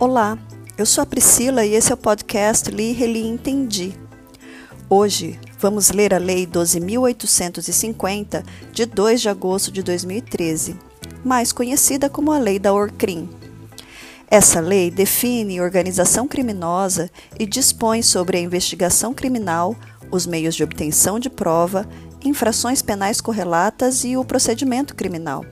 Olá, 0.00 0.38
eu 0.76 0.86
sou 0.86 1.02
a 1.02 1.06
Priscila 1.06 1.66
e 1.66 1.74
esse 1.74 1.90
é 1.90 1.94
o 1.94 1.98
podcast 1.98 2.70
Li, 2.70 2.92
Reli 2.92 3.26
Entendi. 3.26 3.98
Hoje 4.88 5.36
vamos 5.58 5.90
ler 5.90 6.14
a 6.14 6.18
Lei 6.18 6.46
12.850 6.46 8.44
de 8.70 8.86
2 8.86 9.20
de 9.20 9.28
agosto 9.28 9.72
de 9.72 9.82
2013, 9.82 10.76
mais 11.24 11.50
conhecida 11.50 12.08
como 12.08 12.30
a 12.30 12.38
Lei 12.38 12.60
da 12.60 12.72
Orcrim. 12.72 13.28
Essa 14.30 14.60
lei 14.60 14.88
define 14.88 15.60
organização 15.60 16.28
criminosa 16.28 17.10
e 17.36 17.44
dispõe 17.44 18.00
sobre 18.00 18.36
a 18.36 18.40
investigação 18.40 19.12
criminal, 19.12 19.74
os 20.12 20.28
meios 20.28 20.54
de 20.54 20.62
obtenção 20.62 21.18
de 21.18 21.28
prova, 21.28 21.88
infrações 22.24 22.82
penais 22.82 23.20
correlatas 23.20 24.04
e 24.04 24.16
o 24.16 24.24
procedimento 24.24 24.94
criminal. 24.94 25.44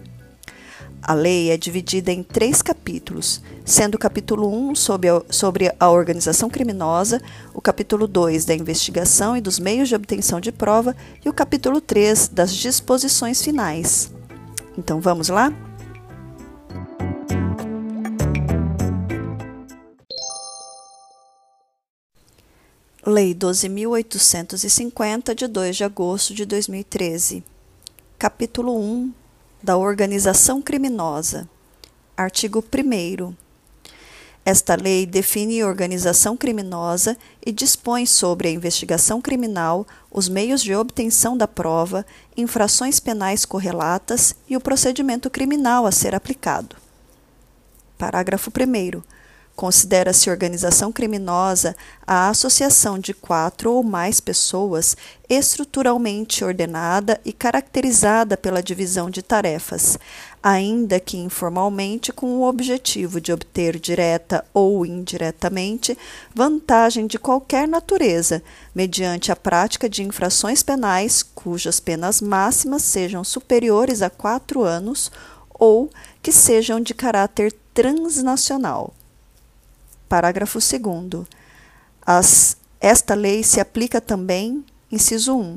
A 1.09 1.15
lei 1.15 1.53
é 1.53 1.57
dividida 1.57 2.11
em 2.11 2.21
três 2.21 2.63
capítulos, 2.63 3.41
sendo 3.65 3.95
o 3.95 3.99
capítulo 3.99 4.53
1 4.71 4.75
sobre 4.75 5.09
a, 5.09 5.23
sobre 5.31 5.73
a 5.79 5.89
organização 5.89 6.51
criminosa, 6.51 7.23
o 7.55 7.61
capítulo 7.61 8.09
2 8.09 8.45
da 8.45 8.53
investigação 8.53 9.37
e 9.37 9.41
dos 9.41 9.61
meios 9.61 9.89
de 9.89 9.95
obtenção 9.95 10.41
de 10.41 10.51
prova 10.51 10.97
e 11.25 11.29
o 11.29 11.33
capítulo 11.33 11.81
3 11.81 12.27
das 12.27 12.53
disposições 12.53 13.41
finais. 13.41 14.11
Então 14.77 15.01
vamos 15.01 15.29
lá? 15.29 15.53
Lei 23.07 23.33
12.850, 23.33 25.37
de 25.37 25.47
2 25.47 25.77
de 25.77 25.85
agosto 25.85 26.35
de 26.35 26.45
2013. 26.45 27.45
Capítulo 28.19 28.77
1 28.77 29.26
da 29.67 29.77
organização 29.77 30.63
criminosa. 30.63 31.49
Artigo 32.17 32.63
1. 32.63 33.35
Esta 34.45 34.77
lei 34.77 35.05
define 35.05 35.65
organização 35.65 36.37
criminosa 36.37 37.17
e 37.45 37.51
dispõe 37.51 38.07
sobre 38.07 38.47
a 38.47 38.53
investigação 38.53 39.21
criminal, 39.21 39.85
os 40.09 40.29
meios 40.29 40.63
de 40.63 40.73
obtenção 40.73 41.37
da 41.37 41.49
prova, 41.49 42.07
infrações 42.37 43.01
penais 43.01 43.45
correlatas 43.45 44.37
e 44.49 44.57
o 44.57 44.61
procedimento 44.61 45.29
criminal 45.29 45.85
a 45.85 45.91
ser 45.91 46.15
aplicado. 46.15 46.77
Parágrafo 47.99 48.53
1. 48.53 49.03
Considera-se 49.57 50.29
organização 50.29 50.93
criminosa 50.93 51.75
a 52.07 52.29
associação 52.29 52.99
de 52.99 53.15
quatro 53.15 53.73
ou 53.73 53.83
mais 53.83 54.21
pessoas 54.21 54.95
estruturalmente 55.31 56.45
ordenada 56.45 57.19
e 57.25 57.33
caracterizada 57.33 58.37
pela 58.37 58.63
divisão 58.63 59.09
de 59.09 59.23
tarefas, 59.23 59.99
ainda 60.43 61.01
que 61.01 61.17
informalmente 61.17 62.13
com 62.13 62.37
o 62.37 62.47
objetivo 62.47 63.19
de 63.19 63.33
obter 63.33 63.81
direta 63.81 64.45
ou 64.53 64.85
indiretamente 64.85 65.97
vantagem 66.35 67.07
de 67.07 67.19
qualquer 67.19 67.67
natureza, 67.67 68.43
mediante 68.75 69.33
a 69.33 69.37
prática 69.37 69.89
de 69.89 70.03
infrações 70.03 70.63
penais 70.63 71.23
cujas 71.23 71.81
penas 71.81 72.21
máximas 72.21 72.83
sejam 72.83 73.25
superiores 73.25 74.03
a 74.03 74.11
quatro 74.11 74.63
anos 74.63 75.11
ou 75.49 75.91
que 76.23 76.31
sejam 76.31 76.79
de 76.79 76.93
caráter 76.93 77.55
transnacional. 77.73 78.93
Parágrafo 80.09 80.59
2. 80.59 81.27
Esta 82.81 83.15
lei 83.15 83.43
se 83.43 83.59
aplica 83.59 84.01
também, 84.01 84.65
inciso 84.93 85.37
1, 85.37 85.57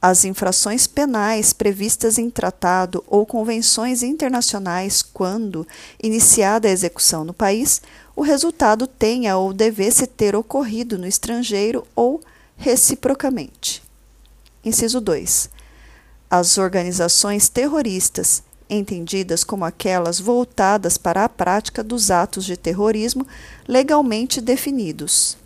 às 0.00 0.24
infrações 0.24 0.86
penais 0.86 1.52
previstas 1.52 2.18
em 2.18 2.30
tratado 2.30 3.04
ou 3.06 3.26
convenções 3.26 4.02
internacionais 4.02 5.02
quando, 5.02 5.66
iniciada 6.02 6.66
a 6.68 6.70
execução 6.70 7.24
no 7.24 7.32
país, 7.32 7.82
o 8.16 8.22
resultado 8.22 8.86
tenha 8.86 9.36
ou 9.36 9.52
devesse 9.52 10.06
ter 10.06 10.34
ocorrido 10.34 10.98
no 10.98 11.06
estrangeiro 11.06 11.86
ou 11.94 12.20
reciprocamente. 12.56 13.82
Inciso 14.64 15.00
2. 15.00 15.50
As 16.30 16.58
organizações 16.58 17.48
terroristas 17.48 18.42
entendidas 18.72 19.44
como 19.44 19.64
aquelas 19.64 20.18
voltadas 20.18 20.96
para 20.96 21.24
a 21.24 21.28
prática 21.28 21.82
dos 21.82 22.10
atos 22.10 22.44
de 22.44 22.56
terrorismo 22.56 23.26
legalmente 23.68 24.40
definidos. 24.40 25.36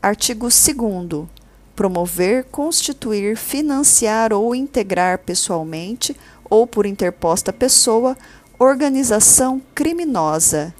Artigo 0.00 0.48
2. 0.48 1.26
Promover, 1.74 2.44
constituir, 2.44 3.36
financiar 3.36 4.32
ou 4.32 4.54
integrar 4.54 5.18
pessoalmente 5.18 6.16
ou 6.48 6.66
por 6.66 6.86
interposta 6.86 7.52
pessoa 7.52 8.16
organização 8.58 9.60
criminosa. 9.74 10.74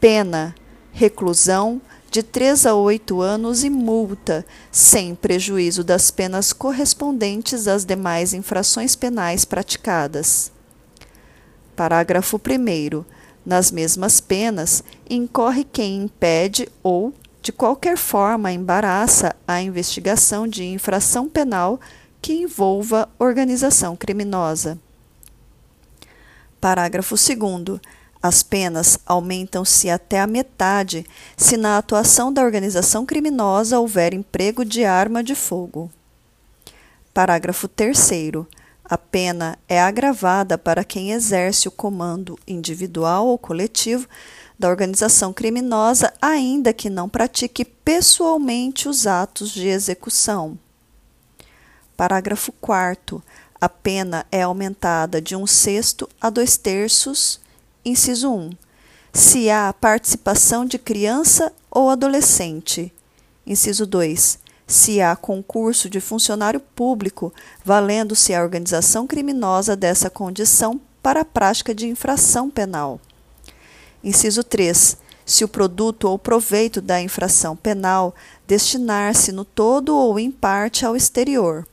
Pena: 0.00 0.54
reclusão 0.92 1.80
de 2.10 2.24
3 2.24 2.66
a 2.66 2.74
8 2.74 3.20
anos 3.20 3.62
e 3.62 3.70
multa, 3.70 4.44
sem 4.72 5.14
prejuízo 5.14 5.84
das 5.84 6.10
penas 6.10 6.52
correspondentes 6.52 7.68
às 7.68 7.84
demais 7.84 8.34
infrações 8.34 8.96
penais 8.96 9.44
praticadas. 9.44 10.50
Parágrafo 11.76 12.36
1. 12.36 13.04
Nas 13.46 13.70
mesmas 13.70 14.20
penas, 14.20 14.82
incorre 15.08 15.64
quem 15.64 16.02
impede 16.02 16.68
ou, 16.82 17.14
de 17.40 17.52
qualquer 17.52 17.96
forma, 17.96 18.52
embaraça 18.52 19.34
a 19.46 19.62
investigação 19.62 20.48
de 20.48 20.64
infração 20.64 21.28
penal 21.28 21.80
que 22.20 22.32
envolva 22.32 23.08
organização 23.18 23.94
criminosa. 23.96 24.78
Parágrafo 26.60 27.14
2. 27.14 27.80
As 28.22 28.42
penas 28.42 28.98
aumentam-se 29.06 29.88
até 29.88 30.20
a 30.20 30.26
metade 30.26 31.06
se 31.36 31.56
na 31.56 31.78
atuação 31.78 32.30
da 32.30 32.42
organização 32.42 33.06
criminosa 33.06 33.78
houver 33.78 34.12
emprego 34.12 34.62
de 34.62 34.84
arma 34.84 35.24
de 35.24 35.34
fogo. 35.34 35.90
Parágrafo 37.14 37.66
3. 37.66 38.10
A 38.84 38.98
pena 38.98 39.58
é 39.66 39.80
agravada 39.80 40.58
para 40.58 40.84
quem 40.84 41.12
exerce 41.12 41.66
o 41.66 41.70
comando 41.70 42.38
individual 42.46 43.26
ou 43.26 43.38
coletivo 43.38 44.06
da 44.58 44.68
organização 44.68 45.32
criminosa, 45.32 46.12
ainda 46.20 46.74
que 46.74 46.90
não 46.90 47.08
pratique 47.08 47.64
pessoalmente 47.64 48.86
os 48.86 49.06
atos 49.06 49.50
de 49.50 49.66
execução. 49.66 50.58
Parágrafo 51.96 52.52
4. 52.60 53.22
A 53.58 53.68
pena 53.68 54.26
é 54.30 54.42
aumentada 54.42 55.22
de 55.22 55.34
um 55.34 55.46
sexto 55.46 56.06
a 56.20 56.28
dois 56.28 56.58
terços 56.58 57.40
Inciso 57.82 58.30
1. 58.30 58.50
Se 59.10 59.48
há 59.48 59.72
participação 59.72 60.66
de 60.66 60.78
criança 60.78 61.50
ou 61.70 61.88
adolescente. 61.88 62.92
Inciso 63.46 63.86
2. 63.86 64.38
Se 64.66 65.00
há 65.00 65.16
concurso 65.16 65.88
de 65.88 65.98
funcionário 65.98 66.60
público, 66.60 67.32
valendo-se 67.64 68.34
a 68.34 68.42
organização 68.42 69.06
criminosa 69.06 69.74
dessa 69.74 70.10
condição 70.10 70.78
para 71.02 71.22
a 71.22 71.24
prática 71.24 71.74
de 71.74 71.88
infração 71.88 72.50
penal. 72.50 73.00
Inciso 74.04 74.44
3. 74.44 74.98
Se 75.24 75.42
o 75.42 75.48
produto 75.48 76.04
ou 76.04 76.18
proveito 76.18 76.82
da 76.82 77.00
infração 77.00 77.56
penal 77.56 78.14
destinar-se 78.46 79.32
no 79.32 79.44
todo 79.44 79.96
ou 79.96 80.18
em 80.18 80.30
parte 80.30 80.84
ao 80.84 80.94
exterior. 80.94 81.66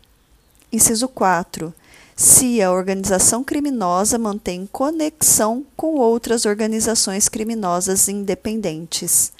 Inciso 0.72 1.10
4 1.10 1.74
se 2.20 2.64
a 2.64 2.72
organização 2.72 3.44
criminosa 3.44 4.18
mantém 4.18 4.68
conexão 4.72 5.64
com 5.76 5.98
outras 5.98 6.48
organizações 6.48 7.30
criminosas 7.30 8.10
independentes. 8.10 9.32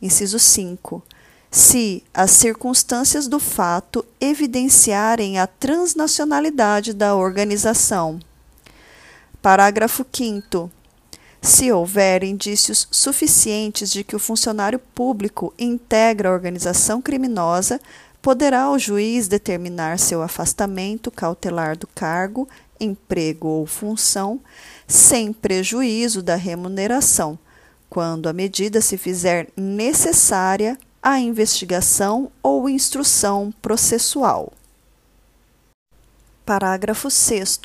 Inciso 0.00 0.38
5. 0.38 1.02
Se 1.50 2.02
as 2.14 2.30
circunstâncias 2.30 3.28
do 3.28 3.38
fato 3.38 4.02
evidenciarem 4.18 5.38
a 5.38 5.46
transnacionalidade 5.46 6.94
da 6.94 7.14
organização. 7.14 8.18
Parágrafo 9.42 10.04
5. 10.10 10.70
Se 11.42 11.70
houver 11.70 12.24
indícios 12.24 12.88
suficientes 12.90 13.90
de 13.90 14.02
que 14.02 14.16
o 14.16 14.18
funcionário 14.18 14.78
público 14.78 15.52
integra 15.58 16.30
a 16.30 16.32
organização 16.32 17.02
criminosa, 17.02 17.78
poderá 18.24 18.70
o 18.70 18.78
juiz 18.78 19.28
determinar 19.28 19.98
seu 19.98 20.22
afastamento 20.22 21.10
cautelar 21.10 21.76
do 21.76 21.86
cargo, 21.86 22.48
emprego 22.80 23.48
ou 23.48 23.66
função, 23.66 24.40
sem 24.88 25.30
prejuízo 25.30 26.22
da 26.22 26.34
remuneração, 26.34 27.38
quando 27.90 28.26
a 28.26 28.32
medida 28.32 28.80
se 28.80 28.96
fizer 28.96 29.50
necessária 29.54 30.78
à 31.02 31.20
investigação 31.20 32.32
ou 32.42 32.66
instrução 32.66 33.52
processual. 33.60 34.54
Parágrafo 36.46 37.10
6. 37.10 37.60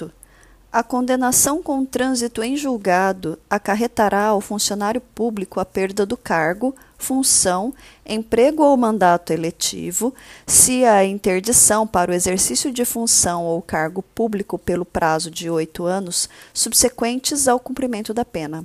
A 0.74 0.84
condenação 0.84 1.64
com 1.64 1.86
trânsito 1.86 2.44
em 2.44 2.58
julgado 2.58 3.40
acarretará 3.50 4.26
ao 4.26 4.42
funcionário 4.42 5.00
público 5.00 5.62
a 5.62 5.64
perda 5.64 6.06
do 6.06 6.18
cargo, 6.18 6.76
função, 7.00 7.74
emprego 8.06 8.62
ou 8.62 8.78
mandato 8.78 9.32
eletivo, 9.32 10.14
se 10.46 10.86
a 10.86 11.04
interdição 11.04 11.88
para 11.88 12.12
o 12.12 12.14
exercício 12.14 12.72
de 12.72 12.86
função 12.86 13.46
ou 13.46 13.62
cargo 13.62 14.04
público 14.04 14.60
pelo 14.60 14.86
prazo 14.86 15.32
de 15.32 15.50
oito 15.50 15.86
anos 15.86 16.30
subsequentes 16.54 17.48
ao 17.48 17.60
cumprimento 17.60 18.14
da 18.14 18.26
pena. 18.26 18.64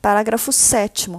Parágrafo 0.00 0.52
7. 0.52 1.10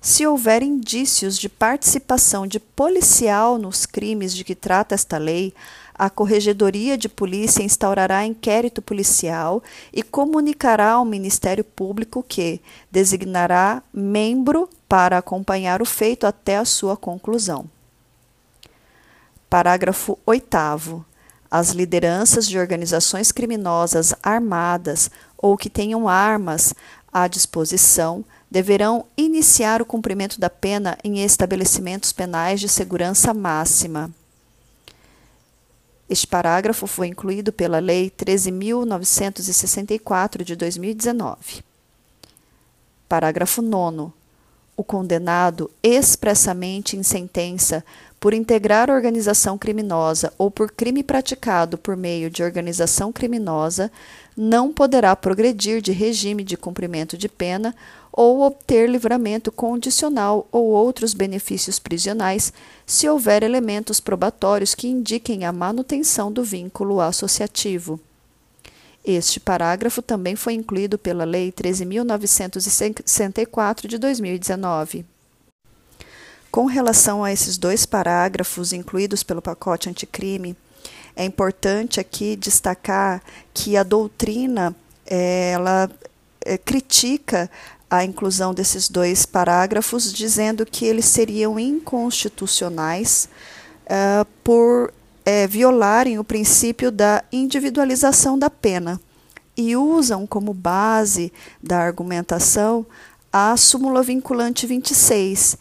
Se 0.00 0.26
houver 0.26 0.62
indícios 0.62 1.38
de 1.38 1.48
participação 1.48 2.46
de 2.46 2.60
policial 2.60 3.58
nos 3.58 3.86
crimes 3.86 4.34
de 4.34 4.44
que 4.44 4.54
trata 4.54 4.94
esta 4.94 5.18
lei, 5.18 5.54
a 5.98 6.10
Corregedoria 6.10 6.98
de 6.98 7.08
Polícia 7.08 7.62
instaurará 7.62 8.24
inquérito 8.26 8.82
policial 8.82 9.62
e 9.92 10.02
comunicará 10.02 10.92
ao 10.92 11.04
Ministério 11.04 11.64
Público 11.64 12.22
que 12.22 12.60
designará 12.90 13.82
membro 13.92 14.68
para 14.86 15.18
acompanhar 15.18 15.80
o 15.80 15.86
feito 15.86 16.26
até 16.26 16.58
a 16.58 16.64
sua 16.64 16.96
conclusão. 16.96 17.64
Parágrafo 19.48 20.18
8. 20.26 21.04
As 21.50 21.70
lideranças 21.70 22.46
de 22.46 22.58
organizações 22.58 23.32
criminosas 23.32 24.14
armadas 24.22 25.10
ou 25.38 25.56
que 25.56 25.70
tenham 25.70 26.08
armas 26.08 26.74
à 27.12 27.26
disposição 27.26 28.24
deverão 28.50 29.06
iniciar 29.16 29.80
o 29.80 29.86
cumprimento 29.86 30.38
da 30.38 30.50
pena 30.50 30.98
em 31.02 31.24
estabelecimentos 31.24 32.12
penais 32.12 32.60
de 32.60 32.68
segurança 32.68 33.32
máxima. 33.32 34.10
Este 36.08 36.26
parágrafo 36.26 36.86
foi 36.86 37.08
incluído 37.08 37.52
pela 37.52 37.80
Lei 37.80 38.10
13.964 38.10 40.44
de 40.44 40.54
2019. 40.54 41.64
Parágrafo 43.08 43.60
9. 43.60 44.12
O 44.76 44.84
condenado 44.84 45.68
expressamente 45.82 46.96
em 46.96 47.02
sentença 47.02 47.84
por 48.18 48.34
integrar 48.34 48.90
organização 48.90 49.58
criminosa 49.58 50.32
ou 50.38 50.50
por 50.50 50.72
crime 50.72 51.02
praticado 51.02 51.76
por 51.76 51.96
meio 51.96 52.30
de 52.30 52.42
organização 52.42 53.12
criminosa 53.12 53.92
não 54.36 54.72
poderá 54.72 55.14
progredir 55.14 55.80
de 55.80 55.92
regime 55.92 56.42
de 56.42 56.56
cumprimento 56.56 57.16
de 57.16 57.28
pena 57.28 57.74
ou 58.12 58.40
obter 58.40 58.88
livramento 58.88 59.52
condicional 59.52 60.48
ou 60.50 60.68
outros 60.68 61.12
benefícios 61.12 61.78
prisionais, 61.78 62.52
se 62.86 63.06
houver 63.08 63.42
elementos 63.42 64.00
probatórios 64.00 64.74
que 64.74 64.88
indiquem 64.88 65.44
a 65.44 65.52
manutenção 65.52 66.32
do 66.32 66.42
vínculo 66.42 67.00
associativo. 67.00 68.00
Este 69.04 69.38
parágrafo 69.38 70.00
também 70.02 70.34
foi 70.34 70.54
incluído 70.54 70.98
pela 70.98 71.24
Lei 71.24 71.52
13.964 71.52 73.86
de 73.86 73.98
2019. 73.98 75.04
Com 76.56 76.64
relação 76.64 77.22
a 77.22 77.30
esses 77.30 77.58
dois 77.58 77.84
parágrafos 77.84 78.72
incluídos 78.72 79.22
pelo 79.22 79.42
pacote 79.42 79.90
anticrime, 79.90 80.56
é 81.14 81.22
importante 81.22 82.00
aqui 82.00 82.34
destacar 82.34 83.22
que 83.52 83.76
a 83.76 83.82
doutrina 83.82 84.74
eh, 85.06 85.50
ela 85.52 85.90
é, 86.42 86.56
critica 86.56 87.50
a 87.90 88.06
inclusão 88.06 88.54
desses 88.54 88.88
dois 88.88 89.26
parágrafos, 89.26 90.10
dizendo 90.10 90.64
que 90.64 90.86
eles 90.86 91.04
seriam 91.04 91.58
inconstitucionais 91.58 93.28
uh, 93.82 94.24
por 94.42 94.94
violarem 95.46 96.18
o 96.18 96.24
princípio 96.24 96.90
da 96.90 97.22
individualização 97.30 98.38
da 98.38 98.48
pena 98.48 98.98
e 99.54 99.76
usam 99.76 100.26
como 100.26 100.54
base 100.54 101.30
da 101.62 101.80
argumentação 101.80 102.86
a 103.30 103.54
súmula 103.56 104.02
vinculante 104.02 104.66
26, 104.66 105.58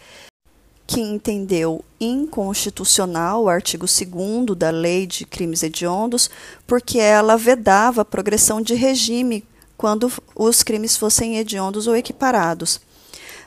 que 0.87 1.01
entendeu 1.01 1.83
inconstitucional 1.99 3.43
o 3.43 3.49
artigo 3.49 3.85
2 3.85 4.57
da 4.57 4.69
Lei 4.69 5.07
de 5.07 5.25
Crimes 5.25 5.63
Hediondos, 5.63 6.29
porque 6.67 6.99
ela 6.99 7.37
vedava 7.37 8.01
a 8.01 8.05
progressão 8.05 8.61
de 8.61 8.75
regime 8.75 9.43
quando 9.77 10.11
os 10.35 10.63
crimes 10.63 10.95
fossem 10.95 11.37
hediondos 11.37 11.87
ou 11.87 11.95
equiparados. 11.95 12.79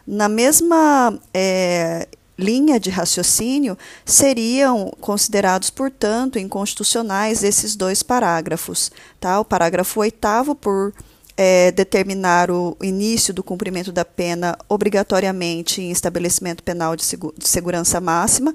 Na 0.06 0.28
mesma 0.28 1.18
é, 1.32 2.08
linha 2.38 2.78
de 2.78 2.90
raciocínio, 2.90 3.76
seriam 4.04 4.92
considerados, 5.00 5.70
portanto, 5.70 6.38
inconstitucionais 6.38 7.42
esses 7.42 7.74
dois 7.74 8.02
parágrafos. 8.02 8.90
Tá? 9.18 9.40
O 9.40 9.44
parágrafo 9.44 10.00
oitavo, 10.00 10.54
por 10.54 10.94
é, 11.40 11.70
determinar 11.70 12.50
o 12.50 12.76
início 12.82 13.32
do 13.32 13.44
cumprimento 13.44 13.92
da 13.92 14.04
pena 14.04 14.58
obrigatoriamente 14.68 15.80
em 15.80 15.92
estabelecimento 15.92 16.64
penal 16.64 16.96
de, 16.96 17.04
de 17.04 17.48
segurança 17.48 18.00
máxima, 18.00 18.52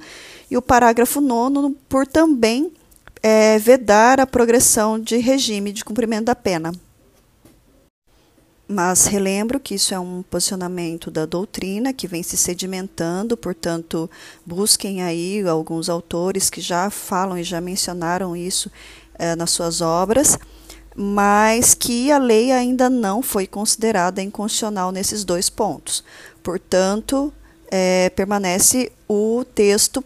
e 0.51 0.57
o 0.57 0.61
parágrafo 0.61 1.21
nono, 1.21 1.73
por 1.87 2.05
também 2.05 2.73
é, 3.23 3.57
vedar 3.57 4.19
a 4.19 4.27
progressão 4.27 4.99
de 4.99 5.15
regime 5.15 5.71
de 5.71 5.85
cumprimento 5.85 6.25
da 6.25 6.35
pena. 6.35 6.73
Mas 8.67 9.05
relembro 9.05 9.61
que 9.61 9.75
isso 9.75 9.93
é 9.93 9.99
um 9.99 10.21
posicionamento 10.21 11.09
da 11.09 11.25
doutrina 11.25 11.93
que 11.93 12.07
vem 12.07 12.21
se 12.21 12.35
sedimentando, 12.35 13.37
portanto, 13.37 14.09
busquem 14.45 15.01
aí 15.01 15.41
alguns 15.47 15.87
autores 15.87 16.49
que 16.49 16.59
já 16.59 16.89
falam 16.89 17.37
e 17.37 17.43
já 17.43 17.61
mencionaram 17.61 18.35
isso 18.35 18.69
eh, 19.17 19.35
nas 19.35 19.51
suas 19.51 19.79
obras, 19.79 20.37
mas 20.95 21.73
que 21.73 22.11
a 22.11 22.17
lei 22.17 22.51
ainda 22.51 22.89
não 22.89 23.21
foi 23.21 23.47
considerada 23.47 24.21
inconstitucional 24.21 24.91
nesses 24.91 25.23
dois 25.23 25.49
pontos. 25.49 26.03
Portanto, 26.41 27.33
eh, 27.71 28.11
permanece 28.15 28.91
o 29.07 29.43
texto 29.55 30.03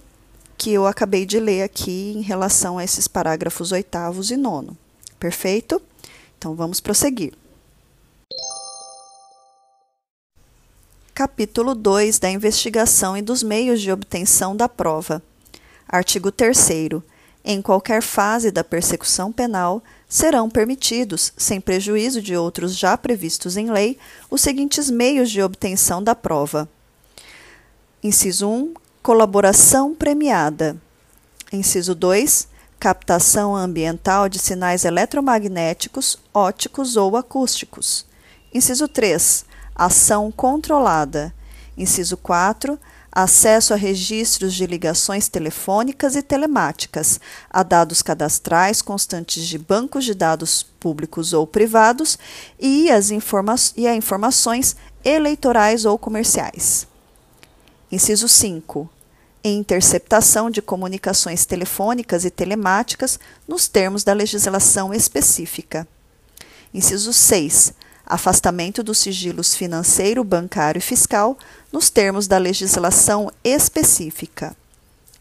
que 0.58 0.72
eu 0.72 0.88
acabei 0.88 1.26
de 1.26 1.40
ler 1.40 1.62
aqui 1.62 2.14
em 2.16 2.22
relação 2.22 2.78
a 2.78 2.84
esses 2.84 3.08
parágrafos 3.08 3.72
oitavos 3.72 4.32
e 4.32 4.38
nono. 4.38 4.76
Perfeito? 5.20 5.82
Então 6.38 6.56
vamos 6.56 6.80
prosseguir. 6.80 7.34
Capítulo 11.14 11.74
2 11.74 12.20
da 12.20 12.30
investigação 12.30 13.18
e 13.18 13.22
dos 13.22 13.42
meios 13.42 13.82
de 13.82 13.92
obtenção 13.92 14.56
da 14.56 14.70
prova. 14.70 15.22
Artigo 15.88 16.32
3. 16.32 16.70
Em 17.44 17.62
qualquer 17.62 18.02
fase 18.02 18.52
da 18.52 18.64
persecução 18.64 19.32
penal, 19.32 19.82
serão 20.08 20.50
permitidos, 20.50 21.34
sem 21.36 21.60
prejuízo 21.60 22.22
de 22.22 22.36
outros 22.36 22.78
já 22.78 22.98
previstos 22.98 23.58
em 23.58 23.70
lei, 23.70 23.98
os 24.30 24.42
seguintes 24.42 24.90
meios 24.90 25.30
de 25.30 25.42
obtenção 25.42 26.02
da 26.02 26.16
prova: 26.16 26.70
Inciso 28.04 28.48
1. 28.50 28.74
Colaboração 29.04 29.94
premiada. 29.96 30.78
Inciso 31.52 31.96
2. 31.96 32.48
Captação 32.80 33.56
ambiental 33.56 34.30
de 34.30 34.38
sinais 34.38 34.86
eletromagnéticos, 34.86 36.20
óticos 36.34 36.96
ou 36.96 37.18
acústicos. 37.18 38.06
Inciso 38.54 38.88
3 38.88 39.46
Ação 39.76 40.32
controlada. 40.32 41.34
Inciso 41.78 42.18
4. 42.18 42.80
Acesso 43.20 43.74
a 43.74 43.76
registros 43.76 44.54
de 44.54 44.68
ligações 44.68 45.28
telefônicas 45.28 46.16
e 46.16 46.22
telemáticas, 46.22 47.20
a 47.50 47.64
dados 47.64 48.04
cadastrais 48.04 48.80
constantes 48.80 49.48
de 49.48 49.58
bancos 49.58 50.06
de 50.06 50.14
dados 50.14 50.62
públicos 50.62 51.34
ou 51.34 51.48
privados 51.48 52.20
e, 52.60 52.92
as 52.92 53.10
informa 53.10 53.56
e 53.76 53.88
a 53.88 53.96
informações 53.96 54.76
eleitorais 55.04 55.84
ou 55.84 55.98
comerciais. 55.98 56.86
Inciso 57.92 58.28
5 58.28 58.88
interceptação 59.44 60.52
de 60.52 60.62
comunicações 60.62 61.44
telefônicas 61.44 62.24
e 62.24 62.30
telemáticas 62.30 63.20
nos 63.48 63.68
termos 63.68 64.04
da 64.04 64.14
legislação 64.14 64.94
específica. 64.94 65.88
Inciso 66.72 67.12
6 67.12 67.74
afastamento 68.08 68.82
dos 68.82 68.98
sigilos 68.98 69.54
financeiro, 69.54 70.24
bancário 70.24 70.80
e 70.80 70.82
fiscal 70.82 71.38
nos 71.72 71.90
termos 71.90 72.26
da 72.26 72.38
legislação 72.38 73.30
específica. 73.44 74.56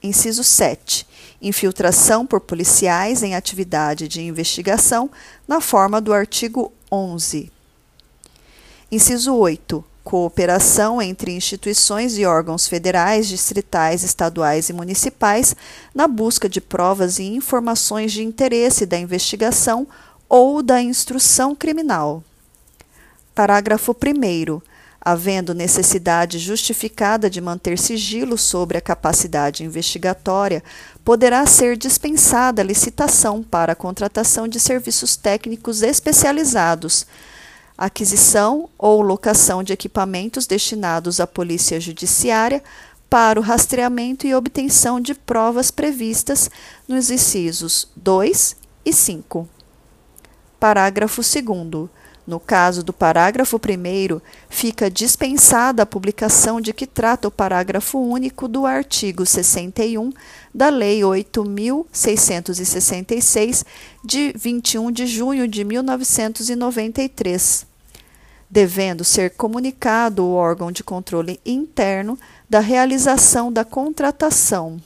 Inciso 0.02 0.44
7. 0.44 1.06
Infiltração 1.42 2.24
por 2.24 2.40
policiais 2.40 3.22
em 3.22 3.34
atividade 3.34 4.06
de 4.06 4.22
investigação 4.22 5.10
na 5.48 5.60
forma 5.60 6.00
do 6.00 6.12
artigo 6.12 6.72
11. 6.90 7.50
Inciso 8.90 9.34
8. 9.34 9.84
Cooperação 10.04 11.02
entre 11.02 11.32
instituições 11.32 12.16
e 12.16 12.24
órgãos 12.24 12.68
federais, 12.68 13.26
distritais, 13.26 14.04
estaduais 14.04 14.68
e 14.68 14.72
municipais 14.72 15.56
na 15.92 16.06
busca 16.06 16.48
de 16.48 16.60
provas 16.60 17.18
e 17.18 17.24
informações 17.24 18.12
de 18.12 18.22
interesse 18.22 18.86
da 18.86 18.96
investigação 18.96 19.88
ou 20.28 20.62
da 20.62 20.80
instrução 20.80 21.56
criminal. 21.56 22.22
Parágrafo 23.36 23.94
1. 23.94 24.62
Havendo 24.98 25.52
necessidade 25.52 26.38
justificada 26.38 27.28
de 27.28 27.38
manter 27.38 27.78
sigilo 27.78 28.38
sobre 28.38 28.78
a 28.78 28.80
capacidade 28.80 29.62
investigatória, 29.62 30.64
poderá 31.04 31.44
ser 31.44 31.76
dispensada 31.76 32.62
a 32.62 32.64
licitação 32.64 33.42
para 33.42 33.74
a 33.74 33.76
contratação 33.76 34.48
de 34.48 34.58
serviços 34.58 35.16
técnicos 35.16 35.82
especializados, 35.82 37.06
aquisição 37.76 38.70
ou 38.78 39.02
locação 39.02 39.62
de 39.62 39.74
equipamentos 39.74 40.46
destinados 40.46 41.20
à 41.20 41.26
Polícia 41.26 41.78
Judiciária 41.78 42.64
para 43.10 43.38
o 43.38 43.42
rastreamento 43.42 44.26
e 44.26 44.34
obtenção 44.34 44.98
de 44.98 45.12
provas 45.12 45.70
previstas 45.70 46.50
nos 46.88 47.10
incisos 47.10 47.86
2 47.96 48.56
e 48.82 48.94
5. 48.94 49.46
Parágrafo 50.58 51.20
2 51.20 51.90
No 52.26 52.40
caso 52.40 52.82
do 52.82 52.92
parágrafo 52.92 53.56
1, 53.56 53.60
fica 54.50 54.90
dispensada 54.90 55.84
a 55.84 55.86
publicação 55.86 56.60
de 56.60 56.72
que 56.72 56.84
trata 56.84 57.28
o 57.28 57.30
parágrafo 57.30 58.00
único 58.00 58.48
do 58.48 58.66
artigo 58.66 59.24
61 59.24 60.12
da 60.52 60.68
Lei 60.68 61.02
8.666, 61.02 63.64
de 64.04 64.32
21 64.36 64.90
de 64.90 65.06
junho 65.06 65.46
de 65.46 65.62
1993, 65.62 67.64
devendo 68.50 69.04
ser 69.04 69.30
comunicado 69.30 70.24
o 70.24 70.32
órgão 70.32 70.72
de 70.72 70.82
controle 70.82 71.38
interno 71.46 72.18
da 72.50 72.58
realização 72.58 73.52
da 73.52 73.64
contratação. 73.64 74.82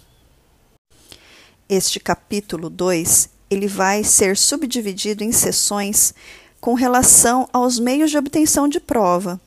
Este 1.67 1.99
capítulo 1.99 2.69
2 2.69 3.41
ele 3.51 3.67
vai 3.67 4.05
ser 4.05 4.37
subdividido 4.37 5.25
em 5.25 5.33
sessões 5.33 6.15
com 6.61 6.75
relação 6.75 7.49
aos 7.53 7.79
meios 7.79 8.11
de 8.11 8.19
obtenção 8.19 8.69
de 8.69 8.79
prova. 8.79 9.41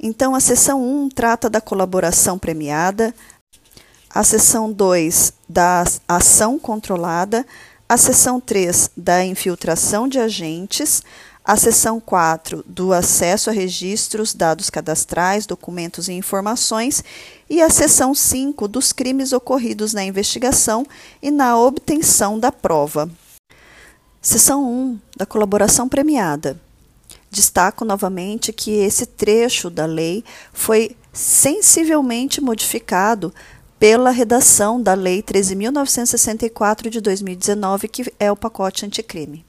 Então, 0.00 0.34
a 0.34 0.40
seção 0.40 0.82
1 0.82 1.08
trata 1.10 1.48
da 1.48 1.60
colaboração 1.60 2.38
premiada, 2.38 3.14
a 4.10 4.24
seção 4.24 4.72
2 4.72 5.32
da 5.48 5.84
ação 6.08 6.58
controlada, 6.58 7.46
a 7.88 7.96
seção 7.96 8.40
3 8.40 8.90
da 8.96 9.24
infiltração 9.24 10.08
de 10.08 10.18
agentes, 10.18 11.02
a 11.44 11.56
seção 11.56 12.00
4 12.00 12.64
do 12.66 12.92
acesso 12.92 13.48
a 13.48 13.52
registros, 13.52 14.34
dados 14.34 14.68
cadastrais, 14.68 15.46
documentos 15.46 16.08
e 16.08 16.12
informações 16.12 17.04
e 17.48 17.62
a 17.62 17.70
seção 17.70 18.12
5 18.14 18.66
dos 18.66 18.92
crimes 18.92 19.32
ocorridos 19.32 19.94
na 19.94 20.02
investigação 20.02 20.84
e 21.22 21.30
na 21.30 21.56
obtenção 21.56 22.38
da 22.38 22.50
prova. 22.50 23.08
Seção 24.26 24.68
1 24.68 24.98
da 25.16 25.24
colaboração 25.24 25.88
premiada. 25.88 26.60
Destaco 27.30 27.84
novamente 27.84 28.52
que 28.52 28.72
esse 28.72 29.06
trecho 29.06 29.70
da 29.70 29.86
lei 29.86 30.24
foi 30.52 30.96
sensivelmente 31.12 32.40
modificado 32.40 33.32
pela 33.78 34.10
redação 34.10 34.82
da 34.82 34.94
Lei 34.94 35.22
13.964 35.22 36.88
de 36.88 37.00
2019, 37.00 37.86
que 37.86 38.12
é 38.18 38.32
o 38.32 38.36
pacote 38.36 38.84
anticrime. 38.84 39.46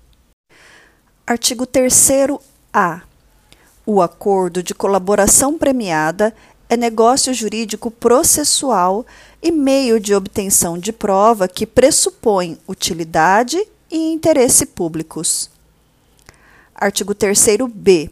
Artigo 1.25 1.65
3A. 1.65 3.01
O 3.83 3.99
acordo 3.99 4.61
de 4.61 4.75
colaboração 4.75 5.57
premiada 5.57 6.35
é 6.69 6.77
negócio 6.77 7.33
jurídico 7.33 7.89
processual 7.89 9.07
e 9.41 9.51
meio 9.51 9.99
de 9.99 10.13
obtenção 10.13 10.77
de 10.77 10.93
prova 10.93 11.47
que 11.47 11.65
pressupõe 11.65 12.59
utilidade 12.67 13.57
e 13.89 14.13
interesse 14.13 14.65
públicos. 14.65 15.49
Artigo 16.75 17.15
3b. 17.15 18.11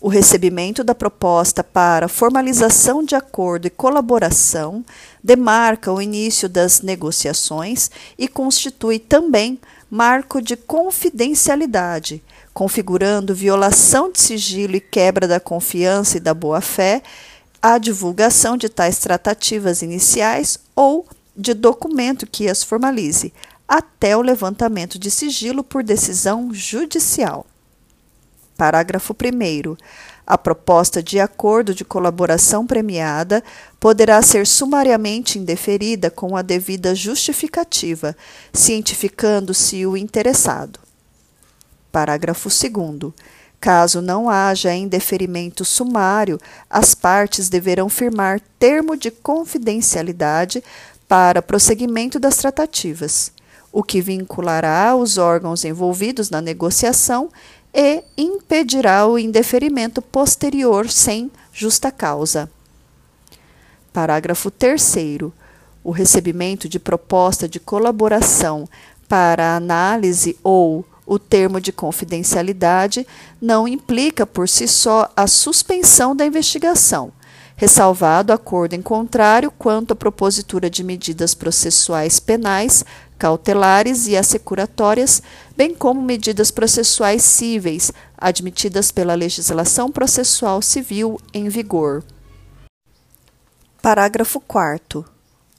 O 0.00 0.08
recebimento 0.08 0.82
da 0.82 0.94
proposta 0.94 1.62
para 1.62 2.08
formalização 2.08 3.04
de 3.04 3.14
acordo 3.14 3.66
e 3.66 3.70
colaboração 3.70 4.84
demarca 5.22 5.92
o 5.92 6.02
início 6.02 6.48
das 6.48 6.80
negociações 6.80 7.90
e 8.18 8.26
constitui 8.26 8.98
também 8.98 9.60
marco 9.88 10.42
de 10.42 10.56
confidencialidade, 10.56 12.22
configurando 12.52 13.34
violação 13.34 14.10
de 14.10 14.20
sigilo 14.20 14.74
e 14.74 14.80
quebra 14.80 15.28
da 15.28 15.38
confiança 15.38 16.16
e 16.16 16.20
da 16.20 16.34
boa-fé 16.34 17.02
a 17.62 17.78
divulgação 17.78 18.56
de 18.56 18.68
tais 18.68 18.98
tratativas 18.98 19.82
iniciais 19.82 20.58
ou 20.74 21.06
de 21.36 21.54
documento 21.54 22.26
que 22.26 22.48
as 22.48 22.64
formalize, 22.64 23.32
até 23.72 24.14
o 24.14 24.20
levantamento 24.20 24.98
de 24.98 25.10
sigilo 25.10 25.64
por 25.64 25.82
decisão 25.82 26.52
judicial. 26.52 27.46
Parágrafo 28.54 29.14
1. 29.14 29.76
A 30.26 30.36
proposta 30.36 31.02
de 31.02 31.18
acordo 31.18 31.74
de 31.74 31.82
colaboração 31.82 32.66
premiada 32.66 33.42
poderá 33.80 34.20
ser 34.20 34.46
sumariamente 34.46 35.38
indeferida 35.38 36.10
com 36.10 36.36
a 36.36 36.42
devida 36.42 36.94
justificativa, 36.94 38.14
cientificando-se 38.52 39.86
o 39.86 39.96
interessado. 39.96 40.78
Parágrafo 41.90 42.50
2. 42.50 43.14
Caso 43.58 44.02
não 44.02 44.28
haja 44.28 44.74
indeferimento 44.74 45.64
sumário, 45.64 46.38
as 46.68 46.94
partes 46.94 47.48
deverão 47.48 47.88
firmar 47.88 48.38
termo 48.58 48.98
de 48.98 49.10
confidencialidade 49.10 50.62
para 51.08 51.40
prosseguimento 51.40 52.20
das 52.20 52.36
tratativas 52.36 53.32
o 53.72 53.82
que 53.82 54.02
vinculará 54.02 54.94
os 54.94 55.16
órgãos 55.16 55.64
envolvidos 55.64 56.28
na 56.28 56.40
negociação 56.40 57.30
e 57.72 58.04
impedirá 58.18 59.06
o 59.06 59.18
indeferimento 59.18 60.02
posterior 60.02 60.90
sem 60.90 61.30
justa 61.52 61.90
causa. 61.90 62.50
Parágrafo 63.92 64.50
3. 64.50 64.94
O 65.82 65.90
recebimento 65.90 66.68
de 66.68 66.78
proposta 66.78 67.48
de 67.48 67.58
colaboração 67.58 68.68
para 69.08 69.56
análise 69.56 70.36
ou 70.42 70.84
o 71.04 71.18
termo 71.18 71.60
de 71.60 71.72
confidencialidade 71.72 73.06
não 73.40 73.66
implica 73.66 74.26
por 74.26 74.48
si 74.48 74.68
só 74.68 75.10
a 75.16 75.26
suspensão 75.26 76.14
da 76.14 76.24
investigação, 76.24 77.12
ressalvado 77.62 78.32
acordo 78.32 78.74
em 78.74 78.82
contrário 78.82 79.48
quanto 79.48 79.92
à 79.92 79.94
propositura 79.94 80.68
de 80.68 80.82
medidas 80.82 81.32
processuais 81.32 82.18
penais 82.18 82.84
cautelares 83.16 84.08
e 84.08 84.16
assecuratórias, 84.16 85.22
bem 85.56 85.72
como 85.72 86.02
medidas 86.02 86.50
processuais 86.50 87.22
cíveis, 87.22 87.92
admitidas 88.18 88.90
pela 88.90 89.14
legislação 89.14 89.92
processual 89.92 90.60
civil 90.60 91.20
em 91.32 91.48
vigor. 91.48 92.02
Parágrafo 93.80 94.40
4. 94.40 95.04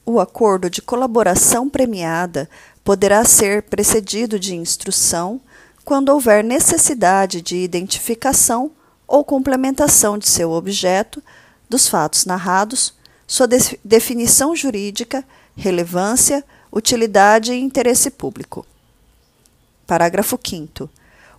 O 0.06 0.20
acordo 0.20 0.70
de 0.70 0.82
colaboração 0.82 1.70
premiada 1.70 2.50
poderá 2.84 3.24
ser 3.24 3.64
precedido 3.64 4.38
de 4.38 4.54
instrução 4.54 5.40
quando 5.86 6.10
houver 6.10 6.44
necessidade 6.44 7.42
de 7.42 7.56
identificação 7.56 8.72
ou 9.08 9.24
complementação 9.24 10.18
de 10.18 10.28
seu 10.28 10.52
objeto, 10.52 11.24
dos 11.74 11.88
fatos 11.88 12.26
narrados, 12.26 12.94
sua 13.26 13.48
definição 13.84 14.56
jurídica, 14.56 15.26
relevância, 15.58 16.46
utilidade 16.72 17.52
e 17.52 17.60
interesse 17.60 18.12
público. 18.12 18.64
Parágrafo 19.88 20.40
5. 20.42 20.88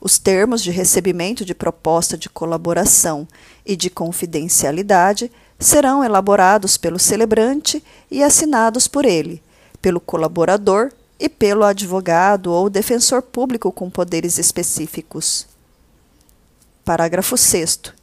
Os 0.01 0.19
termos 0.19 0.61
de 0.61 0.73
recebimento 0.73 1.45
de 1.45 1.55
proposta 1.55 2.19
de 2.19 2.29
colaboração 2.29 3.29
e 3.65 3.77
de 3.77 3.89
confidencialidade 3.89 5.31
serão 5.57 6.03
elaborados 6.03 6.77
pelo 6.77 6.99
celebrante 6.99 7.83
e 8.11 8.21
assinados 8.21 8.89
por 8.89 9.05
ele, 9.05 9.41
pelo 9.81 10.01
colaborador 10.01 10.91
e 11.17 11.29
pelo 11.29 11.63
advogado 11.63 12.53
ou 12.53 12.69
defensor 12.69 13.23
público 13.23 13.71
com 13.71 13.89
poderes 13.89 14.37
específicos. 14.37 15.47
Parágrafo 16.85 17.37
6. 17.37 17.95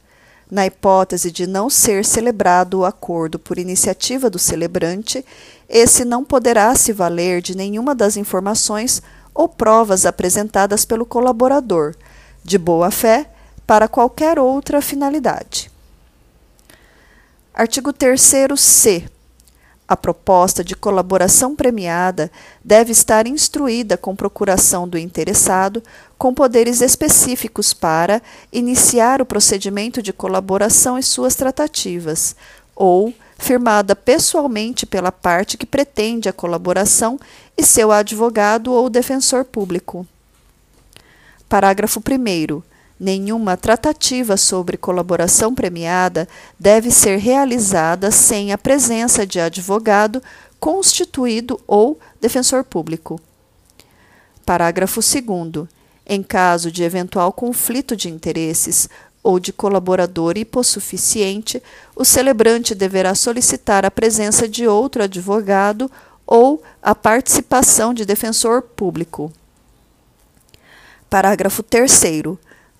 Na 0.52 0.66
hipótese 0.66 1.30
de 1.32 1.46
não 1.46 1.70
ser 1.70 2.04
celebrado 2.04 2.80
o 2.80 2.84
acordo 2.84 3.38
por 3.38 3.58
iniciativa 3.58 4.28
do 4.28 4.38
celebrante, 4.38 5.24
esse 5.66 6.04
não 6.04 6.22
poderá 6.22 6.74
se 6.74 6.92
valer 6.92 7.40
de 7.40 7.56
nenhuma 7.56 7.94
das 7.94 8.18
informações 8.18 9.02
ou 9.32 9.48
provas 9.48 10.04
apresentadas 10.04 10.84
pelo 10.84 11.06
colaborador, 11.06 11.94
de 12.44 12.58
boa 12.58 12.90
fé, 12.90 13.30
para 13.66 13.88
qualquer 13.88 14.38
outra 14.38 14.82
finalidade. 14.82 15.70
Artigo 17.54 17.90
3c. 17.90 19.08
A 19.88 19.96
proposta 19.96 20.62
de 20.62 20.76
colaboração 20.76 21.56
premiada 21.56 22.30
deve 22.62 22.92
estar 22.92 23.26
instruída 23.26 23.96
com 23.96 24.14
procuração 24.14 24.86
do 24.86 24.98
interessado, 24.98 25.82
com 26.22 26.32
poderes 26.32 26.80
específicos 26.80 27.74
para 27.74 28.22
iniciar 28.52 29.20
o 29.20 29.26
procedimento 29.26 30.00
de 30.00 30.12
colaboração 30.12 30.96
e 30.96 31.02
suas 31.02 31.34
tratativas, 31.34 32.36
ou 32.76 33.12
firmada 33.36 33.96
pessoalmente 33.96 34.86
pela 34.86 35.10
parte 35.10 35.58
que 35.58 35.66
pretende 35.66 36.28
a 36.28 36.32
colaboração 36.32 37.18
e 37.58 37.64
seu 37.64 37.90
advogado 37.90 38.72
ou 38.72 38.88
defensor 38.88 39.44
público. 39.44 40.06
Parágrafo 41.48 41.98
1. 41.98 42.62
Nenhuma 43.00 43.56
tratativa 43.56 44.36
sobre 44.36 44.76
colaboração 44.76 45.52
premiada 45.52 46.28
deve 46.56 46.92
ser 46.92 47.18
realizada 47.18 48.12
sem 48.12 48.52
a 48.52 48.58
presença 48.58 49.26
de 49.26 49.40
advogado 49.40 50.22
constituído 50.60 51.60
ou 51.66 51.98
defensor 52.20 52.62
público. 52.62 53.20
Parágrafo 54.46 55.00
2. 55.00 55.81
Em 56.06 56.22
caso 56.22 56.70
de 56.70 56.82
eventual 56.82 57.32
conflito 57.32 57.96
de 57.96 58.08
interesses, 58.08 58.88
ou 59.22 59.38
de 59.38 59.52
colaborador 59.52 60.36
hipossuficiente, 60.36 61.62
o 61.94 62.04
celebrante 62.04 62.74
deverá 62.74 63.14
solicitar 63.14 63.84
a 63.84 63.90
presença 63.90 64.48
de 64.48 64.66
outro 64.66 65.02
advogado 65.02 65.90
ou 66.26 66.62
a 66.82 66.94
participação 66.94 67.94
de 67.94 68.04
defensor 68.04 68.62
público. 68.62 69.32
Parágrafo 71.08 71.62
3. 71.62 72.02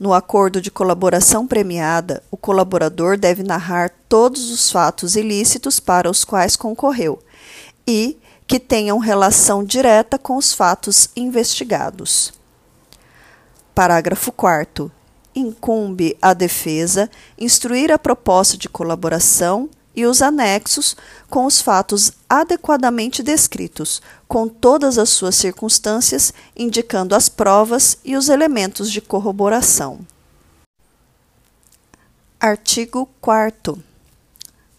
No 0.00 0.12
acordo 0.12 0.60
de 0.60 0.70
colaboração 0.70 1.46
premiada, 1.46 2.22
o 2.28 2.36
colaborador 2.36 3.16
deve 3.16 3.44
narrar 3.44 3.92
todos 4.08 4.50
os 4.50 4.70
fatos 4.70 5.14
ilícitos 5.14 5.78
para 5.78 6.10
os 6.10 6.24
quais 6.24 6.56
concorreu 6.56 7.22
e 7.86 8.18
que 8.48 8.58
tenham 8.58 8.98
relação 8.98 9.62
direta 9.62 10.18
com 10.18 10.36
os 10.36 10.52
fatos 10.52 11.08
investigados. 11.14 12.41
Parágrafo 13.74 14.30
4. 14.32 14.90
Incumbe 15.34 16.16
à 16.20 16.34
defesa 16.34 17.10
instruir 17.38 17.90
a 17.90 17.98
proposta 17.98 18.56
de 18.58 18.68
colaboração 18.68 19.70
e 19.94 20.06
os 20.06 20.22
anexos 20.22 20.96
com 21.28 21.46
os 21.46 21.60
fatos 21.60 22.12
adequadamente 22.28 23.22
descritos, 23.22 24.02
com 24.28 24.48
todas 24.48 24.98
as 24.98 25.10
suas 25.10 25.34
circunstâncias, 25.34 26.32
indicando 26.56 27.14
as 27.14 27.28
provas 27.28 27.98
e 28.04 28.16
os 28.16 28.28
elementos 28.28 28.90
de 28.90 29.00
corroboração. 29.00 30.00
Artigo 32.40 33.08
4. 33.20 33.82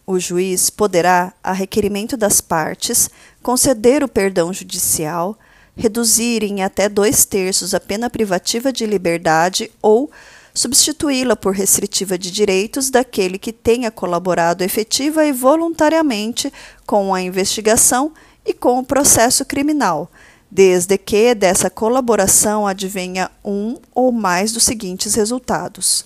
O 0.06 0.18
juiz 0.18 0.68
poderá, 0.68 1.32
a 1.42 1.52
requerimento 1.52 2.16
das 2.16 2.40
partes, 2.40 3.08
conceder 3.42 4.04
o 4.04 4.08
perdão 4.08 4.52
judicial, 4.52 5.38
reduzir 5.76 6.42
em 6.42 6.62
até 6.62 6.88
dois 6.88 7.24
terços 7.24 7.74
a 7.74 7.80
pena 7.80 8.08
privativa 8.08 8.72
de 8.72 8.86
liberdade 8.86 9.70
ou 9.82 10.10
substituí-la 10.54 11.34
por 11.34 11.52
restritiva 11.52 12.16
de 12.16 12.30
direitos 12.30 12.88
daquele 12.88 13.38
que 13.38 13.52
tenha 13.52 13.90
colaborado 13.90 14.62
efetiva 14.62 15.24
e 15.26 15.32
voluntariamente 15.32 16.52
com 16.86 17.12
a 17.12 17.20
investigação 17.20 18.12
e 18.46 18.54
com 18.54 18.78
o 18.78 18.84
processo 18.84 19.44
criminal, 19.44 20.10
desde 20.48 20.96
que 20.96 21.34
dessa 21.34 21.68
colaboração 21.68 22.66
advenha 22.66 23.30
um 23.44 23.78
ou 23.92 24.12
mais 24.12 24.52
dos 24.52 24.62
seguintes 24.62 25.14
resultados. 25.14 26.04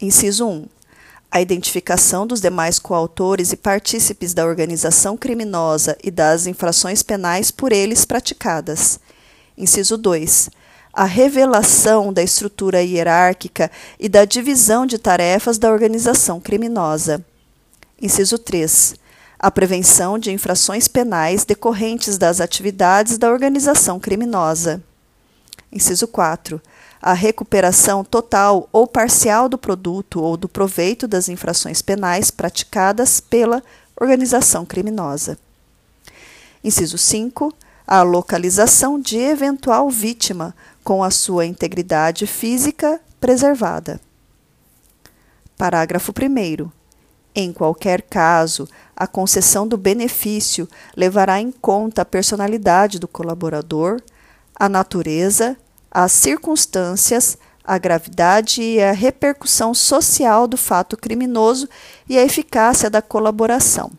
Inciso 0.00 0.48
1. 0.48 0.66
A 1.34 1.40
identificação 1.40 2.26
dos 2.26 2.42
demais 2.42 2.78
coautores 2.78 3.52
e 3.52 3.56
partícipes 3.56 4.34
da 4.34 4.44
organização 4.44 5.16
criminosa 5.16 5.96
e 6.04 6.10
das 6.10 6.46
infrações 6.46 7.02
penais 7.02 7.50
por 7.50 7.72
eles 7.72 8.04
praticadas. 8.04 9.00
Inciso 9.56 9.96
2 9.96 10.50
a 10.92 11.04
revelação 11.04 12.12
da 12.12 12.22
estrutura 12.22 12.82
hierárquica 12.82 13.70
e 13.98 14.08
da 14.08 14.26
divisão 14.26 14.84
de 14.84 14.98
tarefas 14.98 15.56
da 15.56 15.72
organização 15.72 16.38
criminosa. 16.38 17.24
Inciso 18.00 18.38
3. 18.38 18.96
A 19.38 19.50
prevenção 19.50 20.18
de 20.18 20.30
infrações 20.30 20.86
penais 20.86 21.44
decorrentes 21.44 22.18
das 22.18 22.40
atividades 22.40 23.16
da 23.16 23.30
organização 23.30 23.98
criminosa. 23.98 24.82
Inciso 25.72 26.06
4. 26.06 26.60
A 27.02 27.12
recuperação 27.14 28.04
total 28.04 28.68
ou 28.72 28.86
parcial 28.86 29.48
do 29.48 29.58
produto 29.58 30.22
ou 30.22 30.36
do 30.36 30.48
proveito 30.48 31.08
das 31.08 31.28
infrações 31.28 31.82
penais 31.82 32.30
praticadas 32.30 33.18
pela 33.20 33.60
organização 34.00 34.64
criminosa. 34.64 35.36
Inciso 36.62 36.96
5. 36.96 37.52
A 37.84 38.02
localização 38.02 39.00
de 39.00 39.18
eventual 39.18 39.90
vítima 39.90 40.54
com 40.84 41.02
a 41.02 41.10
sua 41.10 41.44
integridade 41.44 42.24
física 42.24 43.00
preservada. 43.20 44.00
Parágrafo 45.58 46.12
1. 46.12 46.70
Em 47.34 47.52
qualquer 47.52 48.02
caso, 48.02 48.68
a 48.94 49.06
concessão 49.06 49.66
do 49.66 49.76
benefício 49.76 50.68
levará 50.96 51.40
em 51.40 51.50
conta 51.50 52.02
a 52.02 52.04
personalidade 52.04 52.98
do 52.98 53.08
colaborador, 53.08 54.00
a 54.54 54.68
natureza, 54.68 55.56
as 55.92 56.10
circunstâncias, 56.12 57.36
a 57.62 57.76
gravidade 57.76 58.62
e 58.62 58.82
a 58.82 58.92
repercussão 58.92 59.74
social 59.74 60.48
do 60.48 60.56
fato 60.56 60.96
criminoso 60.96 61.68
e 62.08 62.18
a 62.18 62.24
eficácia 62.24 62.88
da 62.88 63.02
colaboração. 63.02 63.92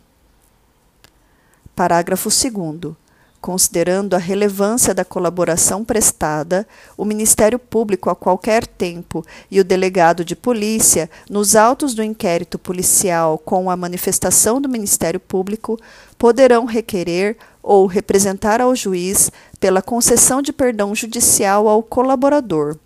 Parágrafo 1.76 2.30
2. 2.30 2.96
Considerando 3.44 4.14
a 4.14 4.20
relevância 4.20 4.94
da 4.94 5.04
colaboração 5.04 5.84
prestada, 5.84 6.66
o 6.96 7.04
Ministério 7.04 7.60
Público 7.60 8.10
a 8.10 8.16
qualquer 8.16 8.66
tempo 8.66 9.22
e 9.52 9.60
o 9.60 9.66
delegado 9.66 10.24
de 10.24 10.34
polícia, 10.34 11.10
nos 11.30 11.54
autos 11.54 11.94
do 11.94 12.02
inquérito 12.02 12.58
policial 12.58 13.38
com 13.38 13.70
a 13.70 13.76
manifestação 13.76 14.62
do 14.62 14.70
Ministério 14.70 15.20
Público, 15.20 15.78
poderão 16.18 16.64
requerer 16.64 17.36
ou 17.62 17.86
representar 17.86 18.62
ao 18.62 18.74
juiz 18.74 19.30
pela 19.60 19.82
concessão 19.82 20.42
de 20.42 20.54
perdão 20.54 20.96
judicial 20.96 21.68
ao 21.68 21.84
colaborador 21.84 22.78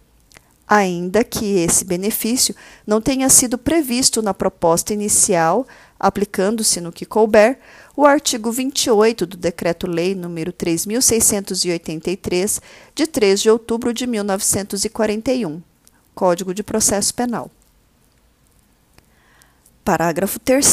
ainda 0.67 1.23
que 1.23 1.59
esse 1.59 1.85
benefício 1.85 2.53
não 2.85 2.99
tenha 2.99 3.29
sido 3.29 3.57
previsto 3.57 4.21
na 4.21 4.33
proposta 4.33 4.93
inicial, 4.93 5.65
aplicando-se 5.99 6.81
no 6.81 6.91
que 6.91 7.05
couber 7.05 7.59
o 7.95 8.05
artigo 8.05 8.51
28 8.51 9.25
do 9.25 9.37
Decreto-Lei 9.37 10.15
nº 10.15 10.53
3683, 10.53 12.61
de 12.93 13.07
3 13.07 13.41
de 13.41 13.49
outubro 13.49 13.93
de 13.93 14.05
1941, 14.05 15.61
Código 16.13 16.53
de 16.53 16.63
Processo 16.63 17.13
Penal. 17.13 17.49
Parágrafo 19.83 20.39
3 20.39 20.65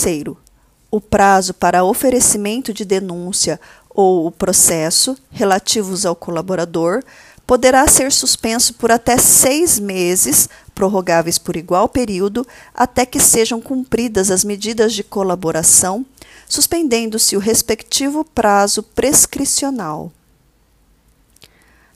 o 0.91 1.01
prazo 1.01 1.55
para 1.55 1.83
oferecimento 1.83 2.73
de 2.73 2.85
denúncia 2.85 3.61
ou 3.91 4.27
o 4.27 4.31
processo 4.31 5.17
relativos 5.31 6.07
ao 6.07 6.15
colaborador 6.15 7.03
poderá 7.47 7.87
ser 7.89 8.13
suspenso 8.13 8.75
por 8.75 8.91
até 8.91 9.19
seis 9.19 9.79
meses, 9.79 10.49
prorrogáveis 10.75 11.39
por 11.39 11.57
igual 11.57 11.89
período, 11.89 12.47
até 12.75 13.07
que 13.07 13.21
sejam 13.21 13.61
cumpridas 13.61 14.31
as 14.31 14.45
medidas 14.45 14.93
de 14.93 15.05
colaboração, 15.05 16.05
suspendendo-se 16.49 17.37
o 17.37 17.41
respectivo 17.41 18.25
prazo 18.25 18.83
prescricional. 18.83 20.13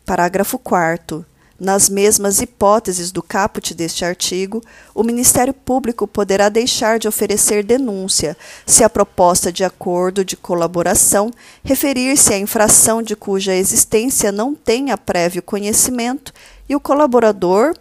Parágrafo 0.06 0.58
4. 0.58 1.26
Nas 1.60 1.88
mesmas 1.88 2.40
hipóteses 2.40 3.10
do 3.10 3.20
caput 3.20 3.74
deste 3.74 4.04
artigo, 4.04 4.62
o 4.94 5.02
Ministério 5.02 5.52
Público 5.52 6.06
poderá 6.06 6.48
deixar 6.48 7.00
de 7.00 7.08
oferecer 7.08 7.64
denúncia 7.64 8.36
se 8.64 8.84
a 8.84 8.88
proposta 8.88 9.50
de 9.50 9.64
acordo 9.64 10.24
de 10.24 10.36
colaboração 10.36 11.32
referir-se 11.64 12.32
à 12.32 12.38
infração 12.38 13.02
de 13.02 13.16
cuja 13.16 13.56
existência 13.56 14.30
não 14.30 14.54
tenha 14.54 14.96
prévio 14.96 15.42
conhecimento 15.42 16.32
e 16.68 16.76
o 16.76 16.80
colaborador, 16.80 17.74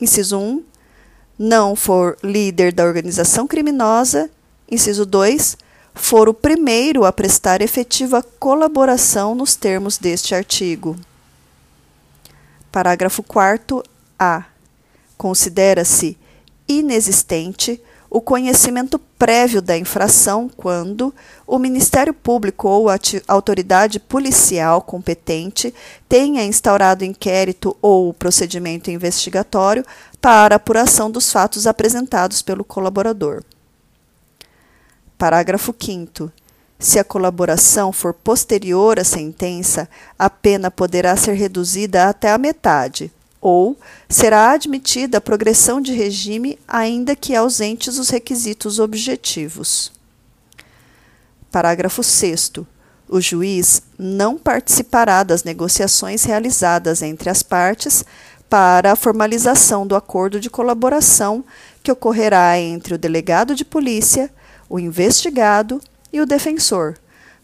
inciso 0.00 0.38
1, 0.38 0.64
não 1.38 1.74
for 1.74 2.16
líder 2.22 2.72
da 2.72 2.84
organização 2.84 3.46
criminosa, 3.46 4.30
inciso 4.70 5.04
2, 5.04 5.56
for 5.94 6.28
o 6.28 6.34
primeiro 6.34 7.04
a 7.04 7.12
prestar 7.12 7.60
efetiva 7.60 8.22
colaboração 8.38 9.34
nos 9.34 9.56
termos 9.56 9.98
deste 9.98 10.34
artigo. 10.34 10.96
Parágrafo 12.70 13.22
4 13.22 13.82
A. 14.18 14.44
Considera-se 15.16 16.16
inexistente 16.68 17.82
o 18.10 18.20
conhecimento 18.20 18.98
prévio 18.98 19.62
da 19.62 19.78
infração 19.78 20.50
quando 20.56 21.14
o 21.46 21.58
Ministério 21.58 22.12
Público 22.12 22.68
ou 22.68 22.88
a 22.88 22.98
autoridade 23.28 24.00
policial 24.00 24.82
competente 24.82 25.72
tenha 26.08 26.44
instaurado 26.44 27.04
inquérito 27.04 27.76
ou 27.80 28.12
procedimento 28.12 28.90
investigatório 28.90 29.86
para 30.20 30.56
apuração 30.56 31.08
dos 31.08 31.30
fatos 31.30 31.68
apresentados 31.68 32.42
pelo 32.42 32.64
colaborador. 32.64 33.44
Parágrafo 35.16 35.72
5 35.78 36.32
se 36.80 36.98
a 36.98 37.04
colaboração 37.04 37.92
for 37.92 38.14
posterior 38.14 38.98
à 38.98 39.04
sentença, 39.04 39.86
a 40.18 40.30
pena 40.30 40.70
poderá 40.70 41.14
ser 41.14 41.34
reduzida 41.34 42.08
até 42.08 42.32
a 42.32 42.38
metade, 42.38 43.12
ou 43.40 43.76
será 44.08 44.50
admitida 44.50 45.18
a 45.18 45.20
progressão 45.20 45.80
de 45.80 45.92
regime, 45.92 46.58
ainda 46.68 47.16
que 47.16 47.34
ausentes 47.34 47.98
os 47.98 48.10
requisitos 48.10 48.78
objetivos. 48.78 49.90
Parágrafo 51.50 52.02
6. 52.02 52.52
O 53.08 53.20
juiz 53.20 53.82
não 53.98 54.38
participará 54.38 55.22
das 55.24 55.42
negociações 55.42 56.24
realizadas 56.24 57.02
entre 57.02 57.28
as 57.28 57.42
partes 57.42 58.04
para 58.48 58.92
a 58.92 58.96
formalização 58.96 59.86
do 59.86 59.96
acordo 59.96 60.38
de 60.38 60.50
colaboração 60.50 61.44
que 61.82 61.90
ocorrerá 61.90 62.58
entre 62.58 62.94
o 62.94 62.98
delegado 62.98 63.54
de 63.54 63.64
polícia, 63.64 64.30
o 64.68 64.78
investigado 64.78 65.80
e 66.12 66.20
o 66.20 66.26
defensor, 66.26 66.96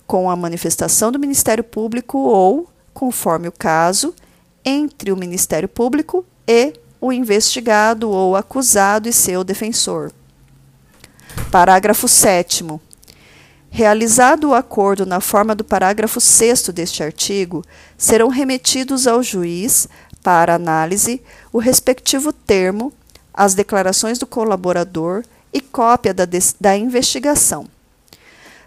com 0.07 0.31
a 0.31 0.37
manifestação 0.37 1.11
do 1.11 1.19
Ministério 1.19 1.65
Público 1.65 2.19
ou, 2.19 2.69
conforme 2.93 3.49
o 3.49 3.53
caso, 3.53 4.15
entre 4.67 5.13
o 5.13 5.17
Ministério 5.17 5.69
Público 5.69 6.27
e 6.45 6.73
o 7.01 7.13
investigado 7.13 8.11
ou 8.11 8.35
acusado 8.35 9.09
e 9.09 9.13
seu 9.13 9.45
defensor. 9.45 10.11
Parágrafo 11.53 12.09
7. 12.09 12.65
Realizado 13.71 14.49
o 14.49 14.55
acordo 14.55 15.07
na 15.07 15.21
forma 15.21 15.55
do 15.55 15.63
parágrafo 15.63 16.21
6 16.21 16.71
deste 16.71 17.05
artigo, 17.05 17.65
serão 17.97 18.29
remetidos 18.29 19.07
ao 19.07 19.23
juiz 19.23 19.87
para 20.23 20.55
análise 20.55 21.23
o 21.53 21.59
respectivo 21.59 22.33
termo, 22.33 22.93
as 23.33 23.55
declarações 23.55 24.19
do 24.19 24.27
colaborador 24.27 25.23
e 25.53 25.61
cópia 25.61 26.13
da, 26.13 26.27
da 26.61 26.77
investigação. 26.77 27.69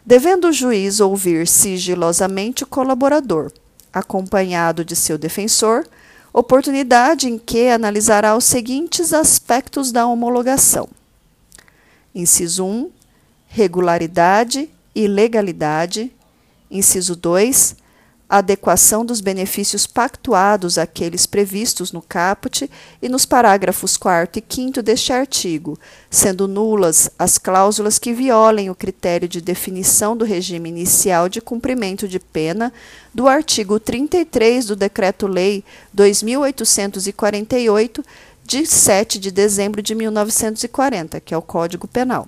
Devendo 0.06 0.48
o 0.48 0.54
juiz 0.54 1.00
ouvir 1.00 1.48
sigilosamente 1.48 2.64
o 2.64 2.68
colaborador, 2.68 3.52
acompanhado 3.94 4.86
de 4.86 4.96
seu 4.96 5.18
defensor, 5.18 5.88
oportunidade 6.34 7.28
em 7.28 7.38
que 7.38 7.70
analisará 7.70 8.36
os 8.36 8.46
seguintes 8.46 9.14
aspectos 9.14 9.92
da 9.92 10.06
homologação: 10.08 10.88
inciso 12.14 12.66
1, 12.66 12.92
regularidade 13.48 14.70
e 14.94 15.08
legalidade, 15.08 16.12
inciso 16.70 17.16
2, 17.16 17.76
adequação 18.30 19.04
dos 19.04 19.20
benefícios 19.22 19.88
pactuados 19.88 20.78
àqueles 20.78 21.26
previstos 21.26 21.92
no 21.92 22.00
caput 22.00 22.70
e 23.02 23.10
nos 23.10 23.26
parágrafos 23.26 23.98
4 23.98 24.40
e 24.40 24.44
5 24.48 24.84
deste 24.84 25.12
artigo, 25.12 25.80
sendo 26.12 26.48
nulas 26.48 27.10
as 27.18 27.40
cláusulas 27.40 27.98
que 27.98 28.14
violem 28.14 28.70
o 28.70 28.76
critério 28.76 29.28
de 29.28 29.42
definição 29.42 30.16
do 30.16 30.24
regime 30.24 30.70
inicial 30.70 31.28
de 31.28 31.42
cumprimento 31.42 32.08
de 32.08 32.20
pena 32.20 32.72
do 33.12 33.28
artigo 33.28 33.80
33 33.80 34.68
do 34.68 34.76
Decreto-Lei 34.76 35.64
2848, 35.92 38.06
de 38.46 38.64
7 38.66 39.20
de 39.20 39.32
dezembro 39.32 39.82
de 39.82 39.96
1940, 39.96 41.20
que 41.20 41.34
é 41.34 41.38
o 41.38 41.42
Código 41.42 41.88
Penal 41.88 42.28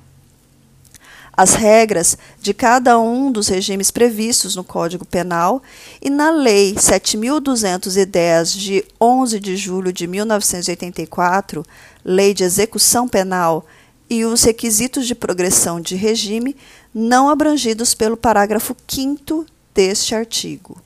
as 1.34 1.54
regras 1.54 2.18
de 2.42 2.54
cada 2.54 3.00
um 3.00 3.32
dos 3.32 3.48
regimes 3.48 3.90
previstos 3.90 4.56
no 4.56 4.64
Código 4.64 5.06
Penal 5.06 5.62
e 6.02 6.10
na 6.10 6.30
Lei 6.30 6.74
7.210, 6.76 8.58
de 8.58 8.86
11 9.00 9.40
de 9.40 9.56
julho 9.56 9.94
de 9.94 10.08
1984, 10.08 11.66
Lei 12.04 12.34
de 12.34 12.44
Execução 12.44 13.08
Penal, 13.08 13.66
e 14.10 14.26
os 14.26 14.44
requisitos 14.44 15.08
de 15.08 15.16
progressão 15.16 15.80
de 15.80 15.96
regime 15.96 16.54
não 16.94 17.30
abrangidos 17.30 17.94
pelo 17.94 18.18
parágrafo 18.18 18.76
5 18.86 19.46
deste 19.74 20.14
artigo. 20.14 20.82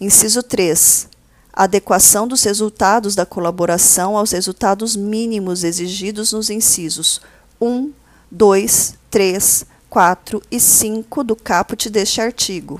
Inciso 0.00 0.44
3. 0.44 1.08
Adequação 1.52 2.28
dos 2.28 2.44
resultados 2.44 3.16
da 3.16 3.26
colaboração 3.26 4.16
aos 4.16 4.30
resultados 4.30 4.94
mínimos 4.94 5.64
exigidos 5.64 6.32
nos 6.32 6.50
incisos 6.50 7.20
1, 7.60 7.92
2, 8.36 8.98
3, 9.10 9.64
4 9.88 10.42
e 10.50 10.60
5 10.60 11.24
do 11.24 11.34
caput 11.34 11.88
deste 11.88 12.20
artigo. 12.20 12.78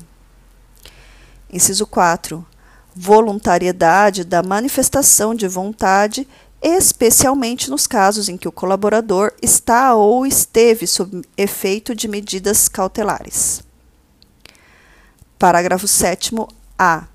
Inciso 1.51 1.87
4. 1.87 2.45
Voluntariedade 2.95 4.23
da 4.23 4.43
manifestação 4.43 5.33
de 5.33 5.47
vontade, 5.47 6.27
especialmente 6.61 7.71
nos 7.71 7.87
casos 7.87 8.29
em 8.29 8.37
que 8.37 8.47
o 8.47 8.51
colaborador 8.51 9.33
está 9.41 9.95
ou 9.95 10.27
esteve 10.27 10.85
sob 10.85 11.23
efeito 11.35 11.95
de 11.95 12.07
medidas 12.07 12.69
cautelares. 12.69 13.63
Parágrafo 15.39 15.87
7 15.87 16.35
A 16.77 17.07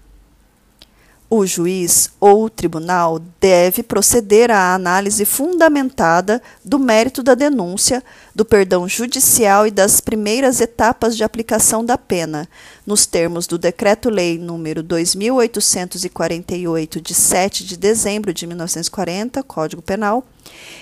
o 1.35 1.47
juiz 1.47 2.11
ou 2.21 2.45
o 2.45 2.51
tribunal 2.51 3.19
deve 3.41 3.83
proceder 3.83 4.51
à 4.51 4.75
análise 4.75 5.25
fundamentada 5.25 6.43
do 6.63 6.79
mérito 6.79 7.23
da 7.23 7.35
denúncia, 7.35 8.05
do 8.35 8.45
perdão 8.45 8.87
judicial 8.87 9.67
e 9.67 9.71
das 9.71 9.99
primeiras 9.99 10.61
etapas 10.61 11.17
de 11.17 11.25
aplicação 11.25 11.83
da 11.83 11.97
pena, 11.97 12.47
nos 12.87 13.07
termos 13.07 13.47
do 13.47 13.57
Decreto-Lei 13.57 14.39
nº 14.39 14.83
2848 14.83 17.01
de 17.01 17.15
7 17.15 17.65
de 17.65 17.79
dezembro 17.79 18.35
de 18.35 18.47
1940, 18.47 19.43
Código 19.43 19.81
Penal, 19.81 20.23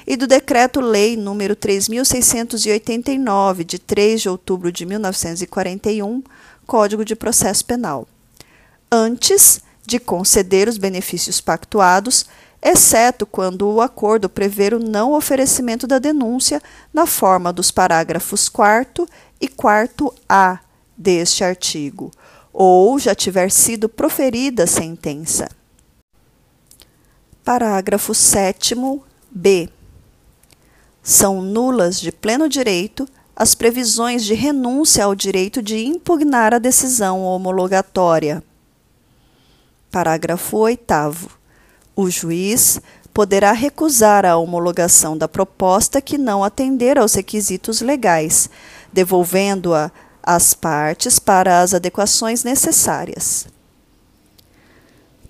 e 0.04 0.16
do 0.16 0.26
Decreto-Lei 0.26 1.16
nº 1.16 1.54
3689 1.54 3.62
de 3.62 3.78
3 3.78 4.22
de 4.22 4.28
outubro 4.28 4.72
de 4.72 4.84
1941, 4.84 6.24
Código 6.66 7.04
de 7.04 7.14
Processo 7.14 7.64
Penal. 7.64 8.08
Antes, 8.90 9.62
de 9.90 9.98
conceder 9.98 10.68
os 10.68 10.78
benefícios 10.78 11.40
pactuados, 11.40 12.24
exceto 12.62 13.26
quando 13.26 13.68
o 13.68 13.80
acordo 13.80 14.28
prever 14.28 14.72
o 14.72 14.78
não 14.78 15.12
oferecimento 15.12 15.84
da 15.84 15.98
denúncia 15.98 16.62
na 16.94 17.06
forma 17.06 17.52
dos 17.52 17.72
parágrafos 17.72 18.48
4 18.48 19.08
e 19.40 19.48
4A 19.48 20.60
deste 20.96 21.42
artigo, 21.42 22.12
ou 22.52 23.00
já 23.00 23.16
tiver 23.16 23.50
sido 23.50 23.88
proferida 23.88 24.62
a 24.62 24.68
sentença. 24.68 25.48
Parágrafo 27.44 28.12
7b. 28.12 29.70
São 31.02 31.42
nulas 31.42 31.98
de 31.98 32.12
pleno 32.12 32.48
direito 32.48 33.08
as 33.34 33.56
previsões 33.56 34.24
de 34.24 34.34
renúncia 34.34 35.04
ao 35.04 35.16
direito 35.16 35.60
de 35.60 35.84
impugnar 35.84 36.54
a 36.54 36.58
decisão 36.58 37.24
homologatória 37.24 38.44
Parágrafo 39.90 40.56
8. 40.56 40.94
O 41.96 42.08
juiz 42.08 42.80
poderá 43.12 43.50
recusar 43.50 44.24
a 44.24 44.36
homologação 44.36 45.18
da 45.18 45.26
proposta 45.26 46.00
que 46.00 46.16
não 46.16 46.44
atender 46.44 46.96
aos 46.96 47.14
requisitos 47.14 47.80
legais, 47.80 48.48
devolvendo-a 48.92 49.90
às 50.22 50.54
partes 50.54 51.18
para 51.18 51.60
as 51.60 51.74
adequações 51.74 52.44
necessárias. 52.44 53.48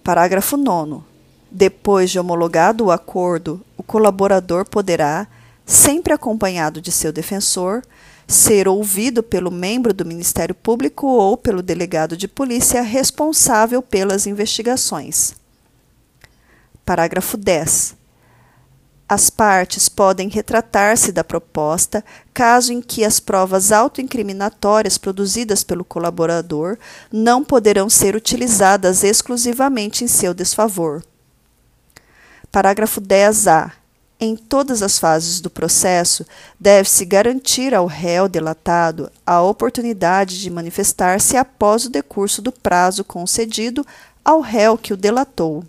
Parágrafo 0.05 0.59
9. 0.59 1.05
Depois 1.51 2.11
de 2.11 2.19
homologado 2.19 2.85
o 2.85 2.91
acordo, 2.91 3.63
o 3.79 3.83
colaborador 3.83 4.69
poderá, 4.69 5.27
sempre 5.65 6.13
acompanhado 6.13 6.83
de 6.83 6.93
seu 6.93 7.13
defensor, 7.13 7.83
ser 8.31 8.69
ouvido 8.69 9.25
pelo 9.25 9.51
membro 9.51 9.93
do 9.93 10.05
Ministério 10.05 10.55
Público 10.55 11.07
ou 11.07 11.37
pelo 11.37 11.63
delegado 11.63 12.17
de 12.17 12.29
polícia 12.29 12.81
responsável 12.81 13.83
pelas 13.83 14.25
investigações. 14.25 15.35
Parágrafo 16.85 17.37
10. 17.37 17.97
As 19.09 19.29
partes 19.29 19.89
podem 19.89 20.29
retratar-se 20.29 21.11
da 21.11 21.25
proposta 21.25 22.05
caso 22.33 22.73
em 22.73 22.81
que 22.81 23.05
as 23.05 23.19
provas 23.19 23.73
autoincriminatórias 23.73 24.97
produzidas 24.97 25.65
pelo 25.65 25.85
colaborador 25.85 26.79
não 27.13 27.43
poderão 27.43 27.91
ser 27.91 28.15
utilizadas 28.15 29.03
exclusivamente 29.03 30.05
em 30.05 30.07
seu 30.07 30.33
desfavor. 30.33 31.03
Parágrafo 32.53 33.01
10-A 33.01 33.80
em 34.21 34.37
todas 34.37 34.83
as 34.83 34.99
fases 34.99 35.41
do 35.41 35.49
processo, 35.49 36.27
deve-se 36.59 37.07
garantir 37.07 37.75
ao 37.75 37.87
réu 37.87 38.29
delatado 38.29 39.11
a 39.27 39.41
oportunidade 39.41 40.39
de 40.39 40.51
manifestar-se 40.51 41.39
após 41.39 41.87
o 41.87 41.91
decurso 41.91 42.43
do 42.43 42.53
prazo 42.53 43.03
concedido 43.03 43.87
ao 44.23 44.41
réu 44.41 44.77
que 44.77 44.93
o 44.93 44.97
delatou. 44.97 45.65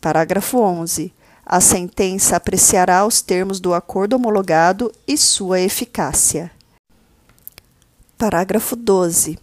Parágrafo 0.00 0.58
11. 0.58 1.12
A 1.44 1.60
sentença 1.60 2.36
apreciará 2.36 3.04
os 3.04 3.20
termos 3.20 3.58
do 3.58 3.74
acordo 3.74 4.14
homologado 4.14 4.92
e 5.06 5.18
sua 5.18 5.60
eficácia. 5.60 6.52
Parágrafo 8.16 8.76
12. 8.76 9.38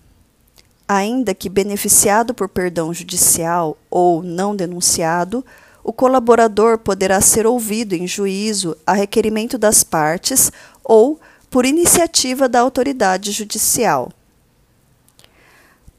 Ainda 0.87 1.35
que 1.35 1.49
beneficiado 1.49 2.33
por 2.33 2.47
perdão 2.47 2.93
judicial 2.93 3.77
ou 3.91 4.23
não 4.23 4.55
denunciado, 4.55 5.45
o 5.83 5.93
colaborador 5.93 6.77
poderá 6.77 7.21
ser 7.21 7.47
ouvido 7.47 7.93
em 7.93 8.07
juízo 8.07 8.75
a 8.85 8.93
requerimento 8.93 9.57
das 9.57 9.83
partes 9.83 10.51
ou 10.83 11.19
por 11.49 11.65
iniciativa 11.65 12.47
da 12.47 12.59
autoridade 12.59 13.31
judicial. 13.31 14.11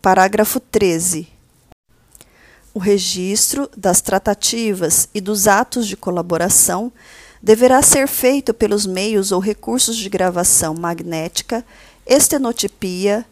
Parágrafo 0.01 0.61
13. 0.61 1.29
O 2.73 2.79
registro 2.79 3.69
das 3.77 4.01
tratativas 4.01 5.09
e 5.13 5.21
dos 5.21 5.49
atos 5.49 5.89
de 5.89 5.97
colaboração 5.97 6.93
deverá 7.43 7.83
ser 7.83 8.07
feito 8.07 8.55
pelos 8.55 8.87
meios 8.87 9.33
ou 9.33 9.41
recursos 9.41 9.97
de 9.97 10.09
gravação 10.09 10.75
magnética, 10.75 11.65
estenotipia, 12.07 13.27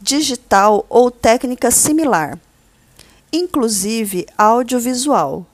digital 0.00 0.84
ou 0.90 1.10
técnica 1.10 1.70
similar, 1.70 2.38
inclusive 3.32 4.26
audiovisual 4.36 5.46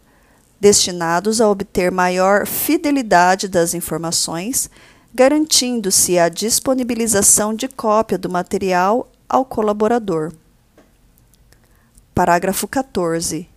destinados 0.61 1.40
a 1.40 1.49
obter 1.49 1.90
maior 1.90 2.47
fidelidade 2.47 3.49
das 3.49 3.75
informações, 3.75 4.71
garantindo-se 5.14 6.18
a 6.18 6.29
disponibilização 6.29 7.55
de 7.55 7.68
cópia 7.68 8.18
do 8.18 8.29
material 8.29 9.09
ao 9.29 9.44
colaborador. 9.44 10.33
Parágrafo 12.14 12.66
14. 12.66 13.49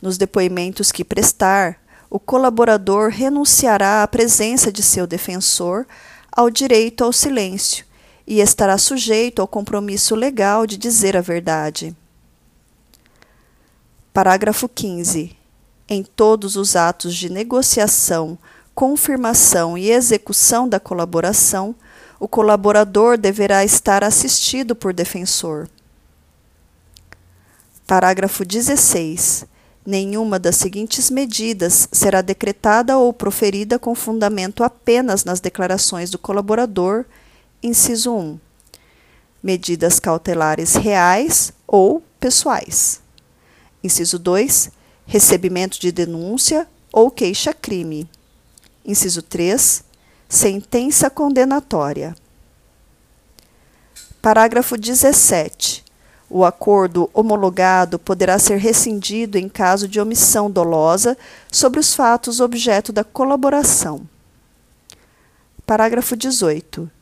Nos 0.00 0.16
depoimentos 0.16 0.90
que 0.90 1.04
prestar, 1.04 1.78
o 2.10 2.18
colaborador 2.18 3.10
renunciará 3.10 4.02
à 4.02 4.08
presença 4.08 4.72
de 4.72 4.82
seu 4.82 5.06
defensor 5.06 5.86
ao 6.32 6.48
direito 6.48 7.04
ao 7.04 7.12
silêncio 7.12 7.84
e 8.26 8.40
estará 8.40 8.78
sujeito 8.78 9.42
ao 9.42 9.48
compromisso 9.48 10.14
legal 10.14 10.66
de 10.66 10.76
dizer 10.76 11.16
a 11.16 11.20
verdade. 11.20 11.94
Parágrafo 14.12 14.68
15. 14.68 15.37
Em 15.88 16.02
todos 16.02 16.56
os 16.56 16.76
atos 16.76 17.14
de 17.14 17.30
negociação, 17.30 18.36
confirmação 18.74 19.78
e 19.78 19.90
execução 19.90 20.68
da 20.68 20.78
colaboração, 20.78 21.74
o 22.20 22.28
colaborador 22.28 23.16
deverá 23.16 23.64
estar 23.64 24.04
assistido 24.04 24.76
por 24.76 24.92
defensor. 24.92 25.66
Parágrafo 27.86 28.44
16. 28.44 29.46
Nenhuma 29.86 30.38
das 30.38 30.56
seguintes 30.56 31.10
medidas 31.10 31.88
será 31.90 32.20
decretada 32.20 32.98
ou 32.98 33.10
proferida 33.10 33.78
com 33.78 33.94
fundamento 33.94 34.62
apenas 34.62 35.24
nas 35.24 35.40
declarações 35.40 36.10
do 36.10 36.18
colaborador, 36.18 37.06
inciso 37.62 38.14
1. 38.14 38.38
Medidas 39.42 39.98
cautelares 39.98 40.74
reais 40.74 41.50
ou 41.66 42.02
pessoais. 42.20 43.00
Inciso 43.82 44.18
2. 44.18 44.76
Recebimento 45.10 45.80
de 45.80 45.90
denúncia 45.90 46.68
ou 46.92 47.10
queixa-crime. 47.10 48.06
Inciso 48.84 49.22
3. 49.22 49.82
Sentença 50.28 51.08
condenatória. 51.08 52.14
Parágrafo 54.20 54.76
17. 54.76 55.82
O 56.28 56.44
acordo 56.44 57.08
homologado 57.14 57.98
poderá 57.98 58.38
ser 58.38 58.58
rescindido 58.58 59.38
em 59.38 59.48
caso 59.48 59.88
de 59.88 59.98
omissão 59.98 60.50
dolosa 60.50 61.16
sobre 61.50 61.80
os 61.80 61.94
fatos 61.94 62.38
objeto 62.38 62.92
da 62.92 63.02
colaboração. 63.02 64.06
Parágrafo 65.64 66.14
18. 66.18 66.97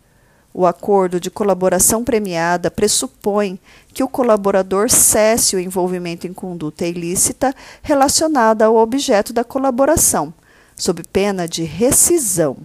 O 0.58 0.64
acordo 0.64 1.20
de 1.20 1.30
colaboração 1.30 2.02
premiada 2.02 2.70
pressupõe 2.70 3.60
que 3.92 4.02
o 4.02 4.08
colaborador 4.08 4.88
cesse 4.88 5.54
o 5.54 5.60
envolvimento 5.60 6.26
em 6.26 6.32
conduta 6.32 6.86
ilícita 6.86 7.54
relacionada 7.82 8.64
ao 8.64 8.74
objeto 8.76 9.34
da 9.34 9.44
colaboração, 9.44 10.32
sob 10.74 11.02
pena 11.12 11.46
de 11.46 11.62
rescisão. 11.62 12.56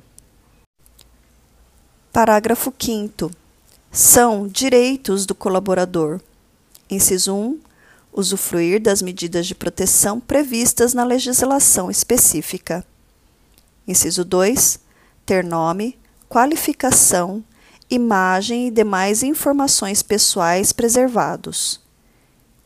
Parágrafo 2.14 2.74
5. 2.80 3.30
São 3.92 4.48
direitos 4.48 5.26
do 5.26 5.36
colaborador. 5.36 6.22
Inciso 6.90 7.36
1. 7.36 7.60
Usufruir 8.14 8.82
das 8.82 9.02
medidas 9.02 9.46
de 9.46 9.54
proteção 9.54 10.18
previstas 10.18 10.94
na 10.94 11.04
legislação 11.04 11.92
específica. 11.92 12.86
Inciso 13.86 14.24
2. 14.24 14.80
Ter 15.26 15.44
nome, 15.44 16.00
qualificação, 16.30 17.44
imagem 17.92 18.68
e 18.68 18.72
demais 18.72 19.22
informações 19.22 20.02
pessoais 20.02 20.72
preservados. 20.72 21.82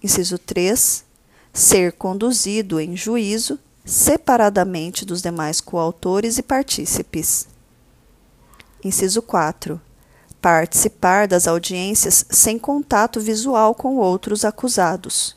Inciso 0.01 0.37
3. 0.37 1.03
Ser 1.51 1.93
conduzido 1.93 2.79
em 2.79 2.95
juízo 2.95 3.59
separadamente 3.83 5.03
dos 5.03 5.23
demais 5.23 5.59
coautores 5.59 6.37
e 6.37 6.43
partícipes. 6.43 7.47
Inciso 8.83 9.21
4. 9.23 9.81
Participar 10.39 11.27
das 11.27 11.47
audiências 11.47 12.23
sem 12.29 12.59
contato 12.59 13.19
visual 13.19 13.73
com 13.73 13.95
outros 13.97 14.45
acusados. 14.45 15.35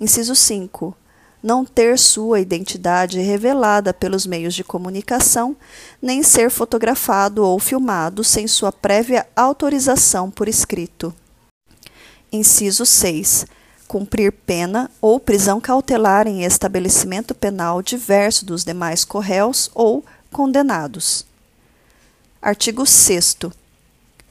Inciso 0.00 0.36
5. 0.36 0.96
Não 1.42 1.64
ter 1.64 1.98
sua 1.98 2.40
identidade 2.40 3.20
revelada 3.20 3.94
pelos 3.94 4.26
meios 4.26 4.54
de 4.54 4.62
comunicação, 4.62 5.56
nem 6.00 6.22
ser 6.22 6.50
fotografado 6.50 7.44
ou 7.44 7.58
filmado 7.58 8.22
sem 8.22 8.46
sua 8.46 8.70
prévia 8.70 9.26
autorização 9.34 10.30
por 10.30 10.48
escrito. 10.48 11.14
Inciso 12.32 12.84
6 12.84 13.46
cumprir 13.90 14.30
pena 14.30 14.88
ou 15.00 15.18
prisão 15.18 15.60
cautelar 15.60 16.28
em 16.28 16.44
estabelecimento 16.44 17.34
penal 17.34 17.82
diverso 17.82 18.46
dos 18.46 18.64
demais 18.64 19.04
corréus 19.04 19.68
ou 19.74 20.04
condenados. 20.30 21.26
Artigo 22.40 22.86
6. 22.86 23.38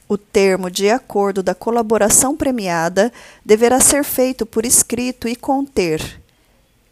O 0.08 0.16
termo 0.16 0.70
de 0.70 0.88
acordo 0.88 1.42
da 1.42 1.54
colaboração 1.54 2.34
premiada 2.34 3.12
deverá 3.44 3.80
ser 3.80 4.02
feito 4.02 4.46
por 4.46 4.64
escrito 4.64 5.28
e 5.28 5.36
conter: 5.36 6.22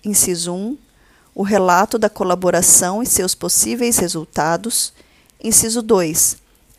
inciso 0.04 0.52
1. 0.52 0.78
O 1.34 1.42
relato 1.42 1.98
da 1.98 2.08
colaboração 2.08 3.02
e 3.02 3.06
seus 3.06 3.34
possíveis 3.34 3.98
resultados. 3.98 4.92
Inciso 5.42 5.82
2. 5.82 6.37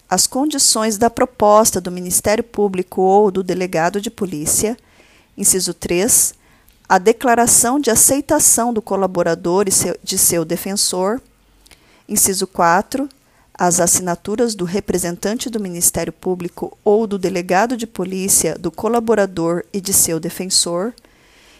As 0.09 0.27
condições 0.27 0.97
da 0.97 1.09
proposta 1.09 1.79
do 1.79 1.91
Ministério 1.91 2.43
Público 2.43 3.01
ou 3.01 3.31
do 3.31 3.43
delegado 3.43 4.01
de 4.01 4.09
polícia. 4.09 4.77
Inciso 5.37 5.73
3. 5.73 6.33
A 6.87 6.97
declaração 6.97 7.79
de 7.79 7.91
aceitação 7.91 8.73
do 8.73 8.81
colaborador 8.81 9.65
e 9.67 9.71
de 10.03 10.17
seu 10.17 10.43
defensor. 10.43 11.21
Inciso 12.07 12.47
4 12.47 13.07
as 13.59 13.81
assinaturas 13.81 14.55
do 14.55 14.63
representante 14.63 15.49
do 15.49 15.59
Ministério 15.59 16.13
Público 16.13 16.77
ou 16.81 17.05
do 17.05 17.19
delegado 17.19 17.75
de 17.75 17.85
polícia, 17.85 18.57
do 18.57 18.71
colaborador 18.71 19.65
e 19.73 19.81
de 19.81 19.91
seu 19.91 20.17
defensor. 20.17 20.93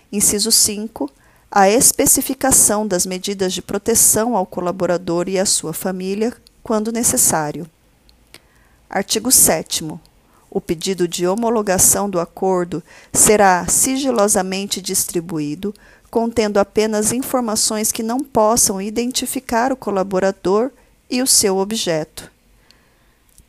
Inciso 0.09 0.49
5. 0.49 1.11
A 1.51 1.67
especificação 1.67 2.85
das 2.85 3.07
medidas 3.07 3.53
de 3.53 3.59
proteção 3.59 4.37
ao 4.37 4.45
colaborador 4.45 5.27
e 5.27 5.39
à 5.39 5.47
sua 5.47 5.73
família, 5.73 6.31
quando 6.61 6.91
necessário. 6.91 7.67
Artigo 8.87 9.31
7. 9.31 9.99
O 10.51 10.61
pedido 10.61 11.07
de 11.07 11.25
homologação 11.25 12.07
do 12.07 12.19
acordo 12.19 12.83
será 13.11 13.65
sigilosamente 13.67 14.79
distribuído, 14.79 15.73
contendo 16.11 16.59
apenas 16.59 17.11
informações 17.11 17.91
que 17.91 18.03
não 18.03 18.19
possam 18.19 18.79
identificar 18.79 19.71
o 19.71 19.77
colaborador 19.77 20.69
e 21.09 21.19
o 21.19 21.25
seu 21.25 21.57
objeto. 21.57 22.31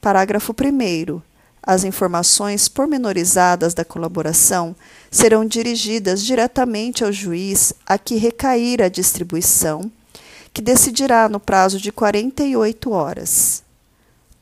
Parágrafo 0.01 0.55
1. 0.55 1.21
As 1.62 1.85
informações 1.85 2.68
pormenorizadas 2.68 3.75
da 3.75 3.85
colaboração 3.85 4.75
serão 5.11 5.44
dirigidas 5.44 6.25
diretamente 6.25 7.05
ao 7.05 7.12
juiz 7.12 7.73
a 7.85 7.99
que 7.99 8.16
recair 8.16 8.83
a 8.83 8.88
distribuição, 8.88 9.90
que 10.53 10.62
decidirá 10.62 11.29
no 11.29 11.38
prazo 11.38 11.79
de 11.79 11.92
48 11.92 12.90
horas. 12.90 13.62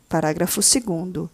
Parágrafo 0.09 0.61
2. 0.61 1.29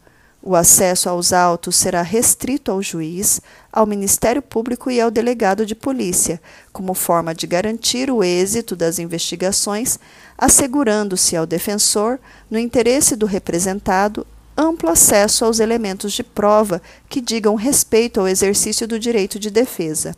O 0.47 0.55
acesso 0.55 1.09
aos 1.09 1.33
autos 1.33 1.75
será 1.75 2.03
restrito 2.03 2.70
ao 2.70 2.83
juiz, 2.83 3.40
ao 3.73 3.87
Ministério 3.87 4.42
Público 4.42 4.90
e 4.90 5.01
ao 5.01 5.11
delegado 5.11 5.64
de 5.64 5.75
polícia, 5.75 6.38
como 6.70 6.92
forma 6.92 7.35
de 7.35 7.47
garantir 7.47 8.11
o 8.11 8.23
êxito 8.23 8.77
das 8.77 8.99
investigações, 8.99 9.99
assegurando-se 10.37 11.35
ao 11.35 11.47
defensor, 11.47 12.18
no 12.51 12.59
interesse 12.59 13.16
do 13.16 13.25
representado, 13.25 14.27
amplo 14.57 14.90
acesso 14.90 15.45
aos 15.45 15.61
elementos 15.61 16.12
de 16.12 16.23
prova 16.23 16.81
que 17.09 17.21
digam 17.21 17.55
respeito 17.55 18.21
ao 18.21 18.29
exercício 18.29 18.87
do 18.87 18.99
direito 18.99 19.38
de 19.38 19.51
defesa, 19.51 20.17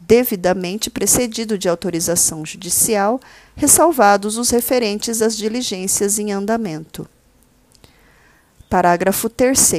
devidamente 0.00 0.90
precedido 0.90 1.56
de 1.56 1.68
autorização 1.68 2.44
judicial, 2.44 3.20
ressalvados 3.56 4.36
os 4.36 4.50
referentes 4.50 5.22
às 5.22 5.36
diligências 5.36 6.18
em 6.18 6.32
andamento. 6.32 7.08
Parágrafo 8.68 9.28
3. 9.28 9.72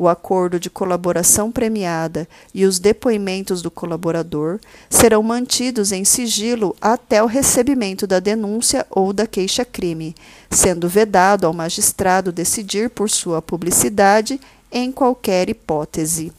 O 0.00 0.08
acordo 0.08 0.58
de 0.58 0.70
colaboração 0.70 1.52
premiada 1.52 2.26
e 2.54 2.64
os 2.64 2.78
depoimentos 2.78 3.60
do 3.60 3.70
colaborador 3.70 4.58
serão 4.88 5.22
mantidos 5.22 5.92
em 5.92 6.06
sigilo 6.06 6.74
até 6.80 7.22
o 7.22 7.26
recebimento 7.26 8.06
da 8.06 8.18
denúncia 8.18 8.86
ou 8.88 9.12
da 9.12 9.26
queixa-crime, 9.26 10.14
sendo 10.50 10.88
vedado 10.88 11.46
ao 11.46 11.52
magistrado 11.52 12.32
decidir 12.32 12.88
por 12.88 13.10
sua 13.10 13.42
publicidade 13.42 14.40
em 14.72 14.90
qualquer 14.90 15.50
hipótese. 15.50 16.32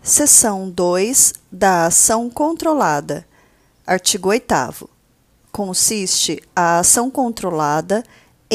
Seção 0.00 0.70
2 0.70 1.32
da 1.50 1.86
ação 1.86 2.30
controlada. 2.30 3.26
Artigo 3.84 4.28
8. 4.28 4.88
Consiste 5.50 6.40
a 6.54 6.78
ação 6.78 7.10
controlada 7.10 8.04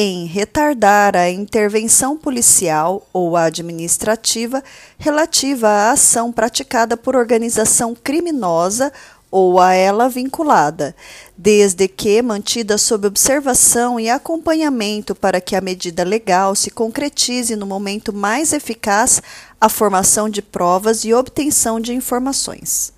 em 0.02 0.24
retardar 0.24 1.14
a 1.14 1.28
intervenção 1.28 2.16
policial 2.16 3.06
ou 3.12 3.36
administrativa 3.36 4.64
relativa 4.98 5.68
à 5.68 5.90
ação 5.90 6.32
praticada 6.32 6.96
por 6.96 7.14
organização 7.14 7.94
criminosa 7.94 8.90
ou 9.30 9.60
a 9.60 9.74
ela 9.74 10.08
vinculada, 10.08 10.96
desde 11.36 11.86
que 11.86 12.22
mantida 12.22 12.78
sob 12.78 13.06
observação 13.06 14.00
e 14.00 14.08
acompanhamento 14.08 15.14
para 15.14 15.38
que 15.38 15.54
a 15.54 15.60
medida 15.60 16.02
legal 16.02 16.54
se 16.54 16.70
concretize 16.70 17.54
no 17.54 17.66
momento 17.66 18.10
mais 18.10 18.54
eficaz 18.54 19.22
a 19.60 19.68
formação 19.68 20.30
de 20.30 20.40
provas 20.40 21.04
e 21.04 21.12
obtenção 21.12 21.78
de 21.78 21.92
informações. 21.92 22.90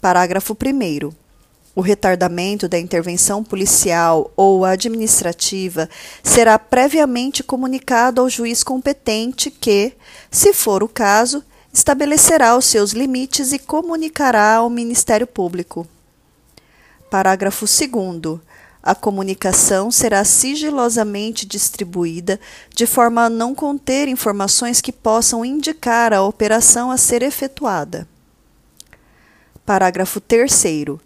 Parágrafo 0.00 0.54
1 0.54 1.27
o 1.78 1.80
retardamento 1.80 2.68
da 2.68 2.76
intervenção 2.76 3.44
policial 3.44 4.32
ou 4.36 4.64
administrativa 4.64 5.88
será 6.24 6.58
previamente 6.58 7.40
comunicado 7.44 8.20
ao 8.20 8.28
juiz 8.28 8.64
competente 8.64 9.48
que, 9.48 9.92
se 10.28 10.52
for 10.52 10.82
o 10.82 10.88
caso, 10.88 11.40
estabelecerá 11.72 12.56
os 12.56 12.64
seus 12.64 12.90
limites 12.90 13.52
e 13.52 13.60
comunicará 13.60 14.56
ao 14.56 14.68
Ministério 14.68 15.24
Público. 15.24 15.86
Parágrafo 17.08 17.64
2. 17.64 18.40
A 18.82 18.96
comunicação 18.96 19.92
será 19.92 20.24
sigilosamente 20.24 21.46
distribuída 21.46 22.40
de 22.74 22.86
forma 22.86 23.26
a 23.26 23.30
não 23.30 23.54
conter 23.54 24.08
informações 24.08 24.80
que 24.80 24.90
possam 24.90 25.44
indicar 25.44 26.12
a 26.12 26.24
operação 26.24 26.90
a 26.90 26.96
ser 26.96 27.22
efetuada. 27.22 28.08
Parágrafo 29.64 30.20
3. 30.20 30.98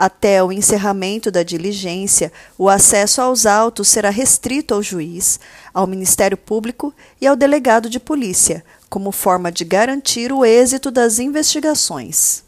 Até 0.00 0.40
o 0.44 0.52
encerramento 0.52 1.28
da 1.28 1.42
diligência, 1.42 2.32
o 2.56 2.68
acesso 2.68 3.20
aos 3.20 3.44
autos 3.44 3.88
será 3.88 4.10
restrito 4.10 4.72
ao 4.72 4.80
juiz, 4.80 5.40
ao 5.74 5.88
Ministério 5.88 6.36
Público 6.36 6.94
e 7.20 7.26
ao 7.26 7.34
delegado 7.34 7.90
de 7.90 7.98
polícia, 7.98 8.64
como 8.88 9.10
forma 9.10 9.50
de 9.50 9.64
garantir 9.64 10.32
o 10.32 10.44
êxito 10.44 10.92
das 10.92 11.18
investigações. 11.18 12.44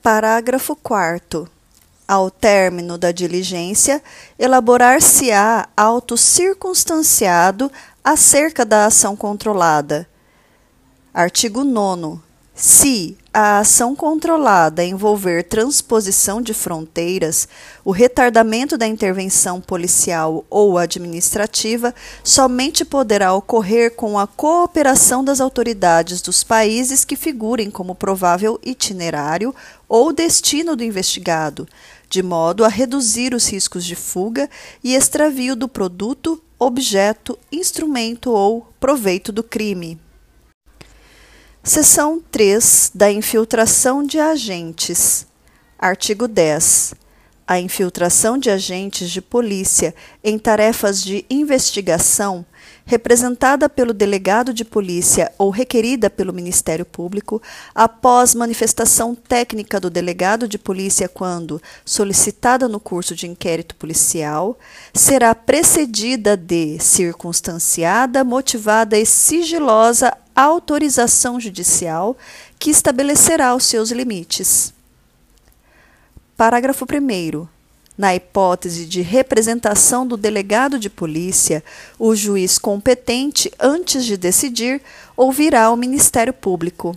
Parágrafo 0.00 0.76
4. 0.76 1.50
Ao 2.06 2.30
término 2.30 2.96
da 2.96 3.10
diligência, 3.10 4.00
elaborar-se-á 4.38 5.68
auto 5.76 6.16
circunstanciado 6.16 7.72
acerca 8.04 8.64
da 8.64 8.86
ação 8.86 9.16
controlada. 9.16 10.08
Artigo 11.12 11.64
9. 11.64 12.27
Se 12.60 13.16
a 13.32 13.60
ação 13.60 13.94
controlada 13.94 14.84
envolver 14.84 15.44
transposição 15.44 16.42
de 16.42 16.52
fronteiras, 16.52 17.46
o 17.84 17.92
retardamento 17.92 18.76
da 18.76 18.84
intervenção 18.84 19.60
policial 19.60 20.44
ou 20.50 20.76
administrativa 20.76 21.94
somente 22.24 22.84
poderá 22.84 23.32
ocorrer 23.32 23.94
com 23.94 24.18
a 24.18 24.26
cooperação 24.26 25.22
das 25.22 25.40
autoridades 25.40 26.20
dos 26.20 26.42
países 26.42 27.04
que 27.04 27.14
figurem 27.14 27.70
como 27.70 27.94
provável 27.94 28.58
itinerário 28.64 29.54
ou 29.88 30.12
destino 30.12 30.74
do 30.74 30.82
investigado, 30.82 31.64
de 32.10 32.24
modo 32.24 32.64
a 32.64 32.68
reduzir 32.68 33.34
os 33.34 33.46
riscos 33.46 33.84
de 33.84 33.94
fuga 33.94 34.50
e 34.82 34.96
extravio 34.96 35.54
do 35.54 35.68
produto, 35.68 36.42
objeto, 36.58 37.38
instrumento 37.52 38.32
ou 38.32 38.66
proveito 38.80 39.30
do 39.30 39.44
crime. 39.44 39.96
Seção 41.68 42.18
3 42.30 42.92
da 42.94 43.12
infiltração 43.12 44.02
de 44.02 44.18
agentes. 44.18 45.26
Artigo 45.78 46.26
10. 46.26 46.94
A 47.46 47.60
infiltração 47.60 48.38
de 48.38 48.48
agentes 48.48 49.10
de 49.10 49.20
polícia 49.20 49.94
em 50.24 50.38
tarefas 50.38 51.02
de 51.02 51.26
investigação, 51.28 52.42
representada 52.86 53.68
pelo 53.68 53.92
delegado 53.92 54.54
de 54.54 54.64
polícia 54.64 55.30
ou 55.36 55.50
requerida 55.50 56.08
pelo 56.08 56.32
Ministério 56.32 56.86
Público, 56.86 57.42
após 57.74 58.34
manifestação 58.34 59.14
técnica 59.14 59.78
do 59.78 59.90
delegado 59.90 60.48
de 60.48 60.56
polícia 60.56 61.06
quando 61.06 61.60
solicitada 61.84 62.66
no 62.66 62.80
curso 62.80 63.14
de 63.14 63.26
inquérito 63.26 63.76
policial, 63.76 64.58
será 64.94 65.34
precedida 65.34 66.34
de 66.34 66.78
circunstanciada, 66.78 68.24
motivada 68.24 68.98
e 68.98 69.04
sigilosa 69.04 70.16
autorização 70.40 71.40
judicial 71.40 72.16
que 72.58 72.70
estabelecerá 72.70 73.54
os 73.56 73.64
seus 73.64 73.90
limites. 73.90 74.72
Parágrafo 76.36 76.84
1. 76.84 77.48
Na 77.96 78.14
hipótese 78.14 78.86
de 78.86 79.00
representação 79.00 80.06
do 80.06 80.16
delegado 80.16 80.78
de 80.78 80.88
polícia, 80.88 81.64
o 81.98 82.14
juiz 82.14 82.56
competente, 82.56 83.52
antes 83.58 84.04
de 84.04 84.16
decidir, 84.16 84.80
ouvirá 85.16 85.68
o 85.72 85.76
Ministério 85.76 86.32
Público. 86.32 86.96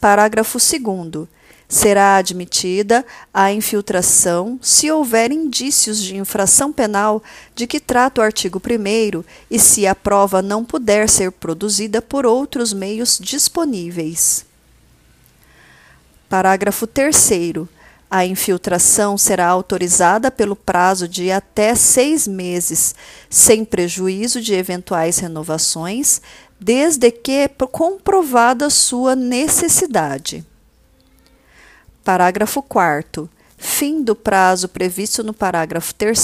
Parágrafo 0.00 0.56
2. 0.58 1.28
Será 1.68 2.16
admitida 2.16 3.04
a 3.32 3.52
infiltração 3.52 4.58
se 4.62 4.90
houver 4.90 5.32
indícios 5.32 6.00
de 6.00 6.16
infração 6.16 6.72
penal 6.72 7.22
de 7.54 7.66
que 7.66 7.80
trata 7.80 8.20
o 8.20 8.24
artigo 8.24 8.60
1 8.60 9.24
e 9.50 9.58
se 9.58 9.86
a 9.86 9.94
prova 9.94 10.42
não 10.42 10.64
puder 10.64 11.08
ser 11.08 11.32
produzida 11.32 12.02
por 12.02 12.26
outros 12.26 12.72
meios 12.72 13.18
disponíveis. 13.18 14.44
Parágrafo 16.28 16.86
3. 16.86 17.30
A 18.10 18.24
infiltração 18.24 19.18
será 19.18 19.46
autorizada 19.46 20.30
pelo 20.30 20.54
prazo 20.54 21.08
de 21.08 21.32
até 21.32 21.74
seis 21.74 22.28
meses, 22.28 22.94
sem 23.28 23.64
prejuízo 23.64 24.40
de 24.40 24.54
eventuais 24.54 25.18
renovações, 25.18 26.20
desde 26.60 27.10
que 27.10 27.48
comprovada 27.72 28.70
sua 28.70 29.16
necessidade. 29.16 30.44
Parágrafo 32.04 32.62
4. 32.62 33.30
Fim 33.56 34.02
do 34.02 34.14
prazo 34.14 34.68
previsto 34.68 35.24
no 35.24 35.32
parágrafo 35.32 35.94
3, 35.94 36.18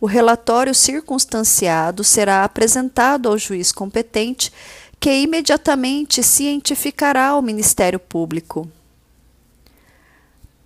o 0.00 0.06
relatório 0.06 0.74
circunstanciado 0.74 2.02
será 2.02 2.42
apresentado 2.42 3.28
ao 3.28 3.38
juiz 3.38 3.70
competente, 3.70 4.52
que 4.98 5.12
imediatamente 5.12 6.24
cientificará 6.24 7.28
ao 7.28 7.40
Ministério 7.40 8.00
Público. 8.00 8.68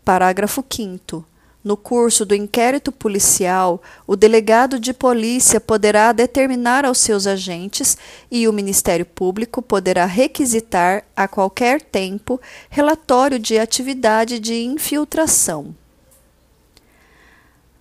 Parágrafo 0.03 0.65
5. 0.67 1.23
No 1.63 1.77
curso 1.77 2.25
do 2.25 2.35
inquérito 2.35 2.91
policial, 2.91 3.83
o 4.07 4.17
delegado 4.17 4.81
de 4.81 4.95
polícia 4.95 5.61
poderá 5.61 6.11
determinar 6.11 6.87
aos 6.87 6.99
seus 6.99 7.27
agentes 7.27 7.99
e 8.31 8.49
o 8.49 8.53
Ministério 8.53 9.05
Público 9.05 9.61
poderá 9.61 10.07
requisitar, 10.07 11.05
a 11.15 11.29
qualquer 11.29 11.83
tempo, 11.83 12.41
relatório 12.71 13.39
de 13.39 13.59
atividade 13.59 14.39
de 14.39 14.55
infiltração. 14.55 15.75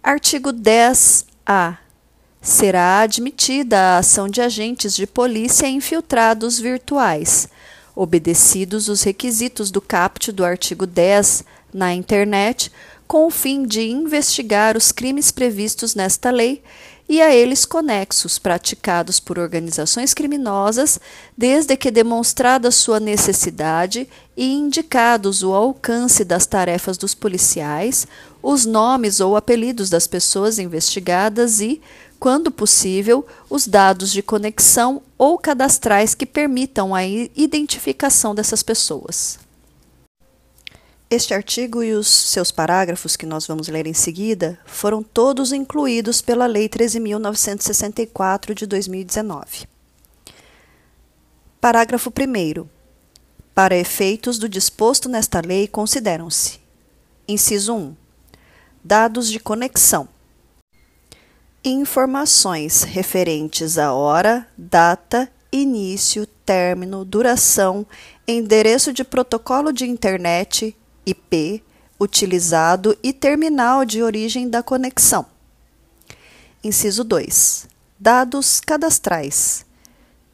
Artigo 0.04 0.52
10-A. 0.52 1.78
Será 2.42 3.00
admitida 3.00 3.78
a 3.78 3.98
ação 4.00 4.28
de 4.28 4.42
agentes 4.42 4.94
de 4.94 5.08
polícia 5.08 5.68
infiltrados 5.68 6.60
virtuais, 6.60 7.48
obedecidos 7.96 8.90
os 8.90 9.04
requisitos 9.04 9.72
do 9.72 9.80
caput 9.80 10.32
do 10.34 10.44
artigo 10.44 10.86
10 10.86 11.46
na 11.74 11.94
internet 11.94 12.72
com 13.10 13.26
o 13.26 13.32
fim 13.32 13.66
de 13.66 13.82
investigar 13.90 14.78
os 14.78 14.92
crimes 14.92 15.32
previstos 15.32 15.96
nesta 15.96 16.30
lei 16.30 16.62
e 17.10 17.20
a 17.24 17.34
eles 17.34 17.66
conexos 17.66 18.38
praticados 18.38 19.20
por 19.20 19.40
organizações 19.40 20.14
criminosas, 20.14 21.00
desde 21.36 21.76
que 21.76 21.90
demonstrada 21.90 22.70
sua 22.70 23.00
necessidade 23.00 24.08
e 24.38 24.54
indicados 24.54 25.42
o 25.42 25.56
alcance 25.56 26.24
das 26.24 26.46
tarefas 26.46 27.00
dos 27.00 27.16
policiais, 27.16 28.06
os 28.44 28.64
nomes 28.64 29.20
ou 29.20 29.36
apelidos 29.36 29.90
das 29.90 30.06
pessoas 30.06 30.60
investigadas 30.60 31.62
e, 31.62 31.82
quando 32.20 32.52
possível, 32.52 33.26
os 33.50 33.66
dados 33.66 34.12
de 34.12 34.22
conexão 34.22 35.02
ou 35.18 35.40
cadastrais 35.40 36.14
que 36.14 36.28
permitam 36.28 36.94
a 36.94 37.04
identificação 37.04 38.36
dessas 38.36 38.62
pessoas. 38.62 39.49
Este 41.12 41.34
artigo 41.34 41.82
e 41.82 41.94
os 41.94 42.08
seus 42.08 42.52
parágrafos, 42.52 43.16
que 43.16 43.26
nós 43.26 43.48
vamos 43.48 43.68
ler 43.68 43.88
em 43.88 43.96
seguida, 43.96 44.60
foram 44.64 45.02
todos 45.02 45.52
incluídos 45.52 46.22
pela 46.22 46.46
Lei 46.46 46.70
13.964 46.70 48.54
de 48.54 48.68
2019. 48.68 49.68
Parágrafo 51.60 52.12
1. 52.12 52.68
Para 53.56 53.76
efeitos 53.76 54.38
do 54.38 54.48
disposto 54.48 55.10
nesta 55.10 55.42
lei, 55.44 55.68
consideram-se: 55.68 56.60
Inciso 57.28 57.74
1. 57.74 57.96
Dados 58.84 59.32
de 59.32 59.40
conexão. 59.40 60.08
Informações 61.66 62.84
referentes 62.84 63.80
à 63.80 63.94
hora, 63.94 64.48
data, 64.56 65.28
início, 65.52 66.28
término, 66.46 67.04
duração, 67.04 67.84
endereço 68.28 68.94
de 68.94 69.04
protocolo 69.04 69.74
de 69.74 69.86
internet, 69.86 70.76
IP 71.12 71.64
utilizado 72.00 72.98
e 73.04 73.12
terminal 73.12 73.84
de 73.84 74.02
origem 74.02 74.50
da 74.50 74.64
conexão. 74.64 75.26
Inciso 76.64 77.04
2. 77.04 77.68
Dados 78.00 78.62
cadastrais. 78.62 79.66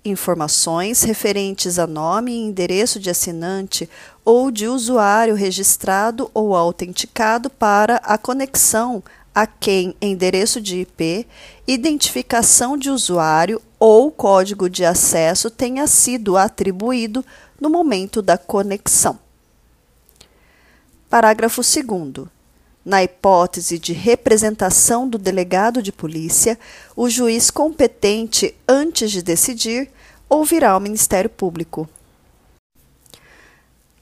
Informações 0.04 1.02
referentes 1.02 1.80
a 1.80 1.88
nome 1.88 2.32
e 2.32 2.44
endereço 2.44 3.00
de 3.00 3.10
assinante 3.10 3.90
ou 4.24 4.52
de 4.52 4.68
usuário 4.68 5.34
registrado 5.34 6.30
ou 6.32 6.56
autenticado 6.56 7.50
para 7.50 7.96
a 7.98 8.18
conexão 8.18 9.04
a 9.34 9.46
quem 9.46 9.96
endereço 10.00 10.62
de 10.62 10.82
IP, 10.82 11.28
identificação 11.68 12.78
de 12.78 12.90
usuário 12.90 13.62
ou 13.80 14.10
código 14.10 14.70
de 14.70 14.86
acesso 14.86 15.50
tenha 15.50 15.88
sido 15.88 16.38
atribuído 16.38 17.26
no 17.60 17.70
momento 17.70 18.22
da 18.22 18.38
conexão. 18.38 19.25
Parágrafo 21.16 21.62
2. 21.62 22.28
Na 22.84 23.02
hipótese 23.02 23.80
de 23.80 23.94
representação 23.94 25.08
do 25.08 25.18
delegado 25.18 25.82
de 25.82 25.90
polícia, 25.90 26.60
o 26.94 27.10
juiz 27.10 27.50
competente, 27.50 28.54
antes 28.68 29.12
de 29.12 29.22
decidir, 29.22 29.90
ouvirá 30.28 30.72
ao 30.72 30.80
Ministério 30.82 31.30
Público. 31.30 31.88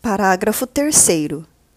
Parágrafo 0.01 0.65
3. 0.65 0.95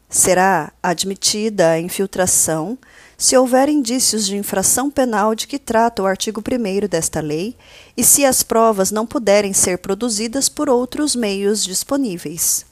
Será 0.08 0.72
admitida 0.82 1.72
a 1.72 1.80
infiltração 1.80 2.78
se 3.18 3.36
houver 3.36 3.68
indícios 3.68 4.24
de 4.24 4.38
infração 4.38 4.90
penal 4.90 5.34
de 5.34 5.46
que 5.46 5.58
trata 5.58 6.02
o 6.02 6.06
artigo 6.06 6.40
1 6.40 6.88
desta 6.88 7.20
lei 7.20 7.54
e 7.94 8.02
se 8.02 8.24
as 8.24 8.42
provas 8.42 8.90
não 8.90 9.06
puderem 9.06 9.52
ser 9.52 9.76
produzidas 9.76 10.48
por 10.48 10.70
outros 10.70 11.14
meios 11.14 11.62
disponíveis. 11.62 12.64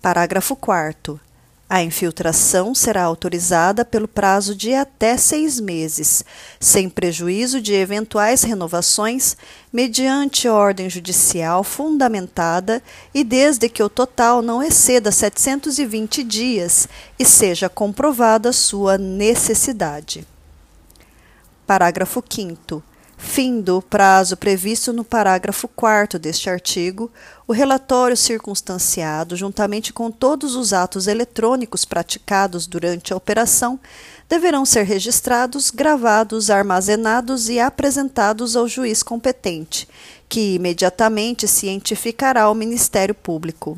Parágrafo 0.00 0.54
4. 0.54 1.20
A 1.68 1.82
infiltração 1.82 2.74
será 2.74 3.02
autorizada 3.02 3.84
pelo 3.84 4.08
prazo 4.08 4.54
de 4.54 4.72
até 4.72 5.18
seis 5.18 5.60
meses, 5.60 6.24
sem 6.58 6.88
prejuízo 6.88 7.60
de 7.60 7.74
eventuais 7.74 8.42
renovações, 8.42 9.36
mediante 9.72 10.48
ordem 10.48 10.88
judicial 10.88 11.62
fundamentada 11.62 12.82
e 13.12 13.22
desde 13.22 13.68
que 13.68 13.82
o 13.82 13.88
total 13.90 14.40
não 14.40 14.62
exceda 14.62 15.12
720 15.12 16.22
dias 16.22 16.88
e 17.18 17.24
seja 17.24 17.68
comprovada 17.68 18.50
sua 18.52 18.96
necessidade. 18.96 20.26
Parágrafo 21.66 22.24
5. 22.26 22.82
Findo 23.20 23.76
o 23.78 23.82
prazo 23.82 24.36
previsto 24.36 24.92
no 24.92 25.02
parágrafo 25.02 25.66
4 25.66 26.20
deste 26.20 26.48
artigo, 26.48 27.10
o 27.48 27.52
relatório 27.52 28.16
circunstanciado, 28.16 29.36
juntamente 29.36 29.92
com 29.92 30.08
todos 30.08 30.54
os 30.54 30.72
atos 30.72 31.08
eletrônicos 31.08 31.84
praticados 31.84 32.68
durante 32.68 33.12
a 33.12 33.16
operação, 33.16 33.78
deverão 34.28 34.64
ser 34.64 34.84
registrados, 34.84 35.70
gravados, 35.70 36.48
armazenados 36.48 37.48
e 37.48 37.58
apresentados 37.58 38.54
ao 38.54 38.68
juiz 38.68 39.02
competente, 39.02 39.88
que 40.28 40.54
imediatamente 40.54 41.48
cientificará 41.48 42.42
ao 42.42 42.54
Ministério 42.54 43.16
Público. 43.16 43.76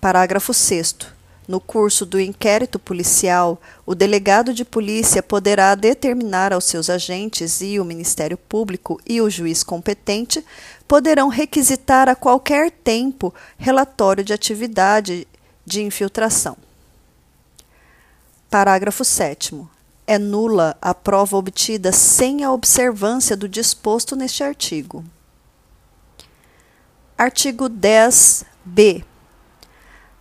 Parágrafo 0.00 0.54
6. 0.54 1.15
No 1.46 1.60
curso 1.60 2.04
do 2.04 2.20
inquérito 2.20 2.76
policial, 2.76 3.60
o 3.84 3.94
delegado 3.94 4.52
de 4.52 4.64
polícia 4.64 5.22
poderá 5.22 5.74
determinar 5.76 6.52
aos 6.52 6.64
seus 6.64 6.90
agentes 6.90 7.60
e 7.60 7.78
o 7.78 7.84
Ministério 7.84 8.36
Público 8.36 9.00
e 9.06 9.20
o 9.20 9.30
juiz 9.30 9.62
competente 9.62 10.44
poderão 10.88 11.28
requisitar 11.28 12.08
a 12.08 12.16
qualquer 12.16 12.70
tempo 12.70 13.32
relatório 13.56 14.24
de 14.24 14.32
atividade 14.32 15.26
de 15.64 15.82
infiltração. 15.82 16.56
Parágrafo 18.50 19.04
7. 19.04 19.60
É 20.04 20.18
nula 20.18 20.76
a 20.80 20.94
prova 20.94 21.36
obtida 21.36 21.92
sem 21.92 22.42
a 22.42 22.52
observância 22.52 23.36
do 23.36 23.48
disposto 23.48 24.16
neste 24.16 24.42
artigo. 24.42 25.04
Artigo 27.16 27.68
10b. 27.70 29.04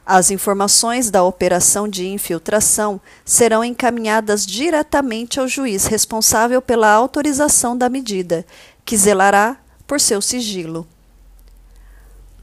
As 0.05 0.29
informações 0.29 1.09
da 1.09 1.23
operação 1.23 1.87
de 1.87 2.07
infiltração 2.07 3.01
serão 3.25 3.63
encaminhadas 3.63 4.45
diretamente 4.45 5.39
ao 5.39 5.47
juiz 5.47 5.87
responsável 5.87 6.61
pela 6.61 6.91
autorização 6.91 7.75
da 7.75 7.89
medida, 7.89 8.45
que 8.85 8.95
zelará 8.95 9.57
por 9.87 9.99
seu 9.99 10.21
sigilo. 10.21 10.85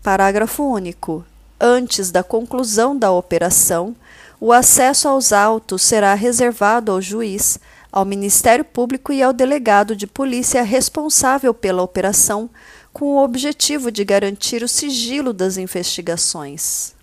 Parágrafo 0.03 0.65
único. 0.65 1.25
Antes 1.61 2.11
da 2.11 2.25
conclusão 2.25 2.99
da 2.99 3.13
operação, 3.13 3.95
o 4.41 4.53
acesso 4.53 5.07
aos 5.07 5.33
autos 5.33 5.83
será 5.83 6.15
reservado 6.15 6.91
ao 6.91 7.01
juiz, 7.01 7.61
ao 7.93 8.05
Ministério 8.05 8.65
Público 8.65 9.13
e 9.13 9.23
ao 9.23 9.33
delegado 9.33 9.95
de 9.95 10.09
polícia 10.09 10.65
responsável 10.65 11.55
pela 11.55 11.83
operação, 11.83 12.51
com 12.93 13.05
o 13.05 13.23
objetivo 13.23 13.93
de 13.93 14.03
garantir 14.05 14.65
o 14.65 14.69
sigilo 14.69 15.33
das 15.33 15.57
investigações. 15.57 17.01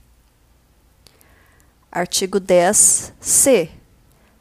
Artigo 1.92 2.40
10 2.40 3.14
C. 3.20 3.70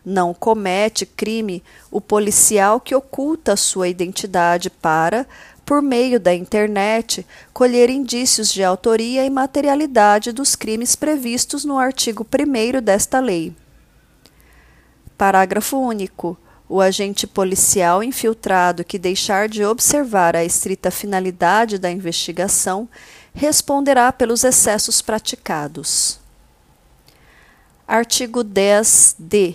Não 0.05 0.35
comete 0.35 1.07
crime 1.07 1.63
o 1.91 1.99
policial 1.99 2.79
que 2.79 2.95
oculta 2.95 3.57
sua 3.57 3.89
identidade 3.89 4.69
para, 4.69 5.27
por 5.65 5.81
meio 5.81 6.21
da 6.21 6.35
internet, 6.35 7.27
colher 7.55 7.89
indícios 7.89 8.53
de 8.53 8.63
autoria 8.63 9.25
e 9.25 9.31
materialidade 9.31 10.31
dos 10.31 10.55
crimes 10.55 10.95
previstos 10.95 11.65
no 11.65 11.79
artigo 11.79 12.27
1 12.27 12.83
desta 12.83 13.19
lei. 13.19 13.55
Parágrafo 15.17 15.79
único. 15.79 16.39
O 16.69 16.83
agente 16.83 17.27
policial 17.27 18.03
infiltrado 18.03 18.85
que 18.85 18.99
deixar 18.99 19.49
de 19.49 19.65
observar 19.65 20.37
a 20.37 20.45
estrita 20.45 20.91
finalidade 20.91 21.79
da 21.79 21.91
investigação 21.91 22.87
responderá 23.33 24.13
pelos 24.13 24.45
excessos 24.45 25.01
praticados. 25.01 26.18
Artigo 27.89 28.45
10-D. 28.45 29.55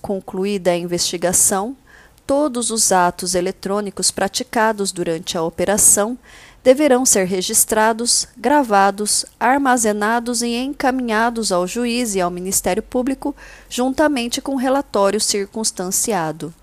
Concluída 0.00 0.70
a 0.70 0.76
investigação, 0.76 1.76
todos 2.24 2.70
os 2.70 2.92
atos 2.92 3.34
eletrônicos 3.34 4.12
praticados 4.12 4.92
durante 4.92 5.36
a 5.36 5.42
operação 5.42 6.16
deverão 6.62 7.04
ser 7.04 7.24
registrados, 7.24 8.28
gravados, 8.36 9.26
armazenados 9.40 10.40
e 10.40 10.54
encaminhados 10.54 11.50
ao 11.50 11.66
juiz 11.66 12.14
e 12.14 12.20
ao 12.20 12.30
Ministério 12.30 12.80
Público, 12.82 13.34
juntamente 13.68 14.40
com 14.40 14.54
relatório 14.54 15.20
circunstanciado. 15.20 16.54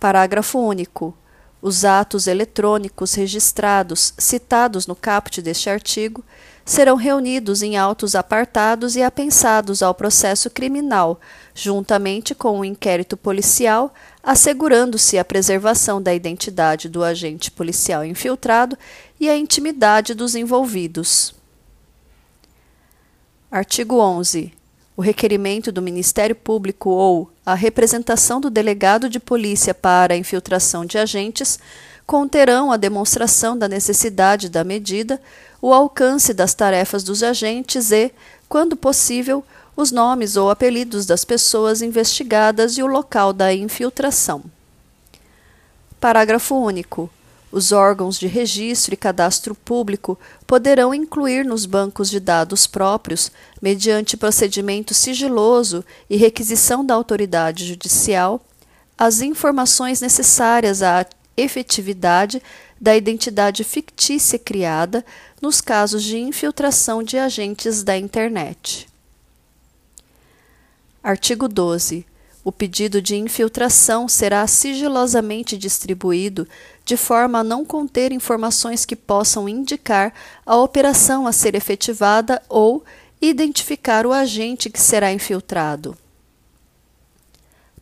Parágrafo 0.00 0.58
único. 0.58 1.14
Os 1.62 1.84
atos 1.84 2.26
eletrônicos 2.26 3.14
registrados 3.14 4.14
citados 4.16 4.86
no 4.86 4.96
caput 4.96 5.42
deste 5.42 5.68
artigo 5.68 6.24
serão 6.64 6.96
reunidos 6.96 7.62
em 7.62 7.76
autos 7.76 8.14
apartados 8.14 8.96
e 8.96 9.02
apensados 9.02 9.82
ao 9.82 9.94
processo 9.94 10.48
criminal, 10.48 11.20
juntamente 11.54 12.34
com 12.34 12.60
o 12.60 12.64
inquérito 12.64 13.16
policial, 13.16 13.92
assegurando-se 14.22 15.18
a 15.18 15.24
preservação 15.24 16.00
da 16.00 16.14
identidade 16.14 16.88
do 16.88 17.04
agente 17.04 17.50
policial 17.50 18.04
infiltrado 18.04 18.78
e 19.18 19.28
a 19.28 19.36
intimidade 19.36 20.14
dos 20.14 20.34
envolvidos. 20.34 21.34
Artigo 23.50 23.98
11. 23.98 24.59
O 25.00 25.02
requerimento 25.02 25.72
do 25.72 25.80
Ministério 25.80 26.36
Público 26.36 26.90
ou 26.90 27.30
a 27.46 27.54
representação 27.54 28.38
do 28.38 28.50
delegado 28.50 29.08
de 29.08 29.18
polícia 29.18 29.72
para 29.72 30.12
a 30.12 30.16
infiltração 30.18 30.84
de 30.84 30.98
agentes 30.98 31.58
conterão 32.06 32.70
a 32.70 32.76
demonstração 32.76 33.56
da 33.56 33.66
necessidade 33.66 34.50
da 34.50 34.62
medida, 34.62 35.18
o 35.62 35.72
alcance 35.72 36.34
das 36.34 36.52
tarefas 36.52 37.02
dos 37.02 37.22
agentes 37.22 37.90
e, 37.90 38.12
quando 38.46 38.76
possível, 38.76 39.42
os 39.74 39.90
nomes 39.90 40.36
ou 40.36 40.50
apelidos 40.50 41.06
das 41.06 41.24
pessoas 41.24 41.80
investigadas 41.80 42.76
e 42.76 42.82
o 42.82 42.86
local 42.86 43.32
da 43.32 43.54
infiltração. 43.54 44.44
Parágrafo 45.98 46.54
único. 46.56 47.08
Os 47.52 47.72
órgãos 47.72 48.18
de 48.18 48.28
registro 48.28 48.94
e 48.94 48.96
cadastro 48.96 49.54
público 49.54 50.18
poderão 50.46 50.94
incluir 50.94 51.44
nos 51.44 51.66
bancos 51.66 52.08
de 52.08 52.20
dados 52.20 52.66
próprios, 52.66 53.32
mediante 53.60 54.16
procedimento 54.16 54.94
sigiloso 54.94 55.84
e 56.08 56.16
requisição 56.16 56.84
da 56.84 56.94
autoridade 56.94 57.66
judicial, 57.66 58.40
as 58.96 59.20
informações 59.20 60.00
necessárias 60.00 60.82
à 60.82 61.04
efetividade 61.36 62.40
da 62.80 62.96
identidade 62.96 63.64
fictícia 63.64 64.38
criada 64.38 65.04
nos 65.42 65.60
casos 65.60 66.04
de 66.04 66.18
infiltração 66.18 67.02
de 67.02 67.18
agentes 67.18 67.82
da 67.82 67.96
internet. 67.96 68.88
Artigo 71.02 71.48
12. 71.48 72.06
O 72.42 72.50
pedido 72.50 73.02
de 73.02 73.16
infiltração 73.16 74.08
será 74.08 74.46
sigilosamente 74.46 75.58
distribuído 75.58 76.48
de 76.84 76.96
forma 76.96 77.40
a 77.40 77.44
não 77.44 77.64
conter 77.64 78.12
informações 78.12 78.86
que 78.86 78.96
possam 78.96 79.48
indicar 79.48 80.14
a 80.46 80.56
operação 80.56 81.26
a 81.26 81.32
ser 81.32 81.54
efetivada 81.54 82.40
ou 82.48 82.82
identificar 83.20 84.06
o 84.06 84.12
agente 84.12 84.70
que 84.70 84.80
será 84.80 85.12
infiltrado. 85.12 85.96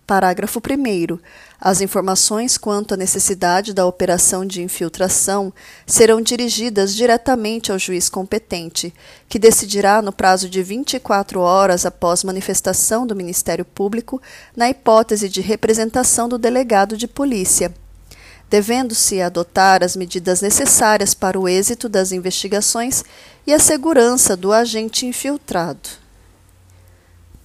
Parágrafo 0.08 0.58
1. 0.58 1.18
As 1.60 1.82
informações 1.82 2.56
quanto 2.56 2.94
à 2.94 2.96
necessidade 2.96 3.74
da 3.74 3.84
operação 3.84 4.42
de 4.42 4.62
infiltração 4.62 5.52
serão 5.86 6.22
dirigidas 6.22 6.94
diretamente 6.94 7.70
ao 7.70 7.78
juiz 7.78 8.08
competente, 8.08 8.94
que 9.28 9.38
decidirá 9.38 10.00
no 10.00 10.10
prazo 10.10 10.48
de 10.48 10.62
24 10.62 11.40
horas 11.40 11.84
após 11.84 12.24
manifestação 12.24 13.06
do 13.06 13.14
Ministério 13.14 13.66
Público, 13.66 14.18
na 14.56 14.70
hipótese 14.70 15.28
de 15.28 15.42
representação 15.42 16.26
do 16.26 16.38
delegado 16.38 16.96
de 16.96 17.06
polícia, 17.06 17.74
devendo-se 18.48 19.20
adotar 19.20 19.84
as 19.84 19.94
medidas 19.94 20.40
necessárias 20.40 21.12
para 21.12 21.38
o 21.38 21.46
êxito 21.46 21.86
das 21.86 22.12
investigações 22.12 23.04
e 23.46 23.52
a 23.52 23.58
segurança 23.58 24.34
do 24.34 24.54
agente 24.54 25.04
infiltrado. 25.04 25.86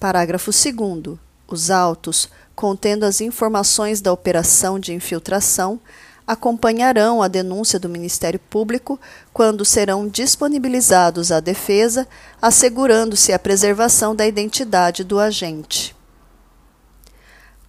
Parágrafo 0.00 0.50
2. 0.50 1.23
Os 1.54 1.70
autos 1.70 2.28
contendo 2.52 3.04
as 3.04 3.20
informações 3.20 4.00
da 4.00 4.12
operação 4.12 4.76
de 4.76 4.92
infiltração, 4.92 5.78
acompanharão 6.26 7.22
a 7.22 7.28
denúncia 7.28 7.78
do 7.78 7.88
Ministério 7.88 8.40
Público 8.40 8.98
quando 9.32 9.64
serão 9.64 10.08
disponibilizados 10.08 11.30
à 11.30 11.38
defesa, 11.38 12.08
assegurando-se 12.42 13.32
a 13.32 13.38
preservação 13.38 14.16
da 14.16 14.26
identidade 14.26 15.04
do 15.04 15.20
agente. 15.20 15.94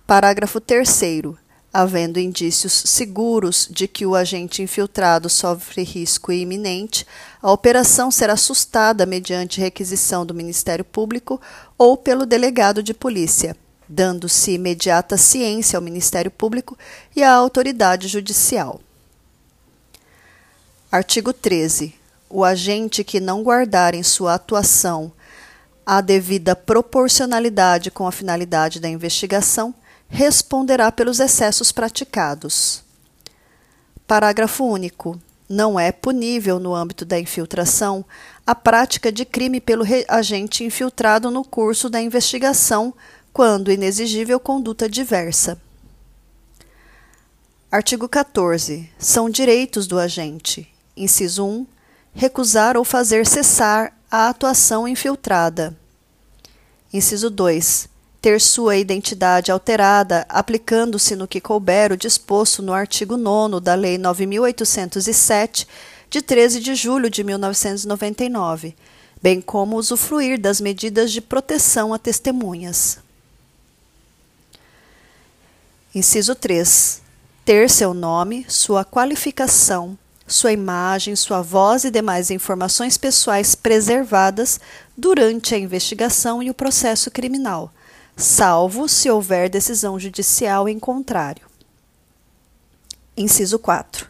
Parágrafo 0.08 0.60
3. 0.60 1.36
Havendo 1.72 2.20
indícios 2.20 2.74
seguros 2.74 3.68
de 3.70 3.88
que 3.88 4.04
o 4.04 4.16
agente 4.16 4.64
infiltrado 4.64 5.30
sofre 5.30 5.84
risco 5.84 6.32
iminente, 6.32 7.06
a 7.40 7.52
operação 7.52 8.10
será 8.10 8.36
sustada 8.36 9.06
mediante 9.06 9.62
requisição 9.62 10.26
do 10.26 10.34
Ministério 10.34 10.84
Público 10.84 11.40
ou 11.78 11.96
pelo 11.96 12.26
delegado 12.26 12.82
de 12.82 12.92
polícia 12.92 13.56
dando-se 13.88 14.52
imediata 14.52 15.18
ciência 15.18 15.78
ao 15.78 15.84
Ministério 15.84 16.32
Público 16.32 16.78
e 17.16 17.24
à 17.24 17.34
autoridade 17.34 18.08
judicial. 18.08 18.82
Artigo 20.92 21.34
13. 21.34 21.94
O 22.30 22.44
agente 22.44 23.04
que 23.04 23.20
não 23.20 23.44
guardar 23.44 23.94
em 23.94 24.04
sua 24.04 24.34
atuação 24.34 25.12
a 25.86 26.02
devida 26.02 26.56
proporcionalidade 26.56 27.92
com 27.92 28.08
a 28.08 28.12
finalidade 28.12 28.80
da 28.80 28.90
investigação 28.90 29.74
responderá 30.10 30.92
pelos 30.92 31.20
excessos 31.20 31.72
praticados. 31.72 32.84
Parágrafo 34.08 34.64
único. 34.64 35.20
Não 35.48 35.80
é 35.80 35.92
punível 35.92 36.60
no 36.60 36.74
âmbito 36.74 37.06
da 37.06 37.20
infiltração 37.20 38.04
a 38.48 38.56
prática 38.56 39.12
de 39.12 39.24
crime 39.26 39.62
pelo 39.62 39.84
agente 40.08 40.64
infiltrado 40.64 41.30
no 41.30 41.44
curso 41.44 41.88
da 41.88 42.02
investigação 42.02 42.94
quando 43.36 43.70
inexigível 43.70 44.40
conduta 44.40 44.88
diversa. 44.88 45.62
Artigo 47.70 48.08
14. 48.08 48.90
São 48.98 49.30
direitos 49.30 49.88
do 49.88 50.00
agente. 50.00 50.66
Inciso 50.96 51.46
1. 51.46 51.68
Recusar 52.14 52.78
ou 52.78 52.86
fazer 52.86 53.28
cessar 53.28 53.92
a 54.10 54.30
atuação 54.30 54.88
infiltrada. 54.88 55.78
Inciso 56.94 57.30
2. 57.30 57.90
Ter 58.22 58.40
sua 58.40 58.78
identidade 58.78 59.52
alterada, 59.52 60.26
aplicando-se 60.30 61.14
no 61.14 61.28
que 61.28 61.42
couber 61.42 61.92
o 61.92 61.98
disposto 61.98 62.64
no 62.64 62.72
artigo 62.72 63.18
9 63.18 63.60
da 63.60 63.76
Lei 63.76 63.98
9807, 63.98 65.68
de 66.10 66.22
13 66.22 66.62
de 66.62 66.74
julho 66.74 67.10
de 67.10 67.22
1999, 67.22 68.78
bem 69.22 69.42
como 69.42 69.76
usufruir 69.76 70.40
das 70.40 70.62
medidas 70.62 71.12
de 71.12 71.20
proteção 71.20 71.94
a 71.94 72.00
testemunhas. 72.00 73.04
Inciso 75.96 76.36
3. 76.36 77.02
Ter 77.46 77.70
seu 77.70 77.94
nome, 77.94 78.46
sua 78.50 78.84
qualificação, 78.84 79.98
sua 80.28 80.52
imagem, 80.52 81.16
sua 81.16 81.42
voz 81.42 81.86
e 81.86 81.90
demais 81.90 82.30
informações 82.30 82.98
pessoais 82.98 83.56
preservadas 83.56 84.60
durante 84.98 85.56
a 85.56 85.58
investigação 85.58 86.44
e 86.44 86.50
o 86.50 86.54
processo 86.54 87.10
criminal, 87.10 87.72
salvo 88.18 88.90
se 88.90 89.10
houver 89.10 89.50
decisão 89.50 89.98
judicial 89.98 90.68
em 90.68 90.78
contrário. 90.78 91.48
Inciso 93.16 93.58
4. 93.58 94.08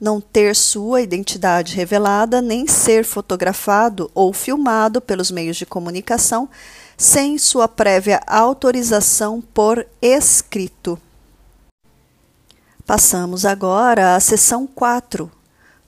Não 0.00 0.20
ter 0.20 0.56
sua 0.56 1.00
identidade 1.00 1.76
revelada, 1.76 2.42
nem 2.42 2.66
ser 2.66 3.04
fotografado 3.04 4.10
ou 4.12 4.32
filmado 4.32 5.00
pelos 5.00 5.30
meios 5.30 5.56
de 5.56 5.64
comunicação 5.64 6.48
sem 6.96 7.38
sua 7.38 7.68
prévia 7.68 8.20
autorização 8.26 9.40
por 9.40 9.86
escrito. 10.02 11.00
Passamos 12.90 13.44
agora 13.44 14.16
à 14.16 14.18
seção 14.18 14.66
4 14.66 15.30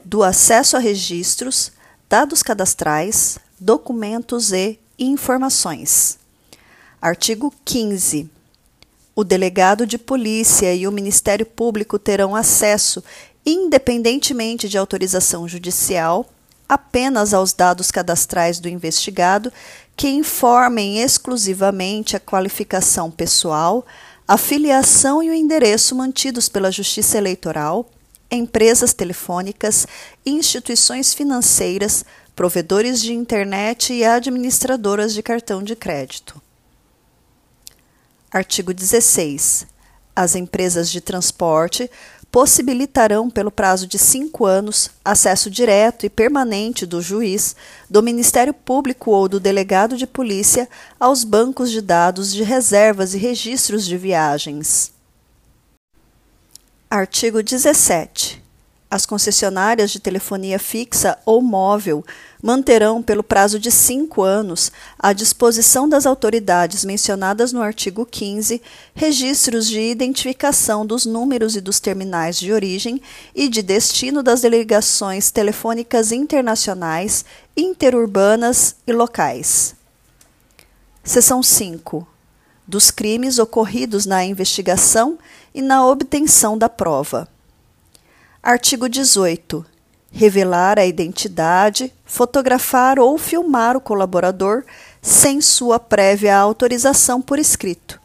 do 0.05 0.23
acesso 0.23 0.77
a 0.77 0.79
registros, 0.79 1.73
dados 2.09 2.45
cadastrais, 2.45 3.41
documentos 3.59 4.53
e 4.53 4.79
informações. 4.97 6.17
Artigo 7.01 7.53
15. 7.65 8.31
O 9.17 9.25
delegado 9.25 9.85
de 9.85 9.99
polícia 9.99 10.73
e 10.73 10.87
o 10.87 10.93
Ministério 10.93 11.45
Público 11.45 11.99
terão 11.99 12.37
acesso, 12.37 13.03
independentemente 13.45 14.69
de 14.69 14.79
autorização 14.79 15.49
judicial, 15.49 16.25
apenas 16.69 17.35
aos 17.35 17.53
dados 17.53 17.91
cadastrais 17.91 18.61
do 18.61 18.69
investigado 18.69 19.53
que 19.97 20.09
informem 20.09 21.03
exclusivamente 21.03 22.15
a 22.17 22.21
qualificação 22.21 23.11
pessoal, 23.11 23.85
a 24.27 24.39
filiação 24.39 25.23
e 25.23 25.31
o 25.31 25.35
endereço 25.35 25.95
mantidos 25.95 26.49
pela 26.49 26.71
Justiça 26.71 27.19
Eleitoral, 27.19 27.91
empresas 28.31 28.95
telefônicas, 28.95 29.87
instituições 30.25 31.13
financeiras, 31.13 32.05
provedores 32.35 33.03
de 33.03 33.13
internet 33.13 33.93
e 33.93 34.05
administradoras 34.05 35.13
de 35.13 35.23
cartão 35.23 35.63
de 35.63 35.77
crédito. 35.77 36.41
Artigo 38.31 38.73
16. 38.73 39.67
As 40.17 40.35
empresas 40.35 40.91
de 40.91 41.01
transporte 41.01 41.91
possibilitarão, 42.33 43.29
pelo 43.29 43.51
prazo 43.51 43.87
de 43.87 43.99
cinco 43.99 44.47
anos, 44.47 44.89
acesso 45.05 45.51
direto 45.51 46.07
e 46.07 46.11
permanente 46.11 46.87
do 46.87 47.03
juiz, 47.03 47.55
do 47.91 48.03
Ministério 48.03 48.55
Público 48.55 49.11
ou 49.11 49.29
do 49.29 49.39
delegado 49.39 49.99
de 49.99 50.07
polícia 50.07 50.67
aos 50.99 51.25
bancos 51.25 51.71
de 51.71 51.83
dados 51.83 52.33
de 52.33 52.43
reservas 52.43 53.13
e 53.13 53.19
registros 53.19 53.85
de 53.85 53.99
viagens. 53.99 54.93
Artigo 56.91 57.43
17. 57.43 58.42
As 58.93 59.07
concessionárias 59.07 59.91
de 59.91 59.99
telefonia 59.99 60.59
fixa 60.59 61.17
ou 61.25 61.41
móvel 61.41 62.05
manterão, 62.43 63.03
pelo 63.03 63.23
prazo 63.23 63.59
de 63.59 63.71
cinco 63.71 64.23
anos, 64.23 64.71
à 64.99 65.15
disposição 65.15 65.89
das 65.89 66.05
autoridades 66.05 66.85
mencionadas 66.85 67.55
no 67.55 67.63
artigo 67.63 68.05
15, 68.05 68.61
registros 68.95 69.67
de 69.67 69.81
identificação 69.81 70.85
dos 70.85 71.07
números 71.07 71.57
e 71.57 71.63
dos 71.63 71.81
terminais 71.81 72.39
de 72.39 72.53
origem 72.53 73.01
e 73.35 73.49
de 73.49 73.63
destino 73.63 74.23
das 74.23 74.43
delegações 74.43 75.31
telefônicas 75.31 76.13
internacionais, 76.13 77.25
interurbanas 77.57 78.77
e 78.87 78.93
locais. 78.93 79.75
Seção 81.03 81.43
5. 81.43 82.07
Dos 82.69 82.91
crimes 82.91 83.39
ocorridos 83.39 84.05
na 84.05 84.23
investigação 84.23 85.19
e 85.55 85.63
na 85.63 85.87
obtenção 85.87 86.59
da 86.59 86.69
prova. 86.69 87.32
Artigo 88.43 88.89
18. 88.89 89.65
Revelar 90.11 90.77
a 90.77 90.85
identidade, 90.85 91.95
fotografar 92.05 92.99
ou 92.99 93.17
filmar 93.17 93.77
o 93.77 93.81
colaborador 93.81 94.65
sem 95.01 95.41
sua 95.41 95.79
prévia 95.79 96.37
autorização 96.37 97.23
por 97.23 97.39
escrito. 97.39 98.01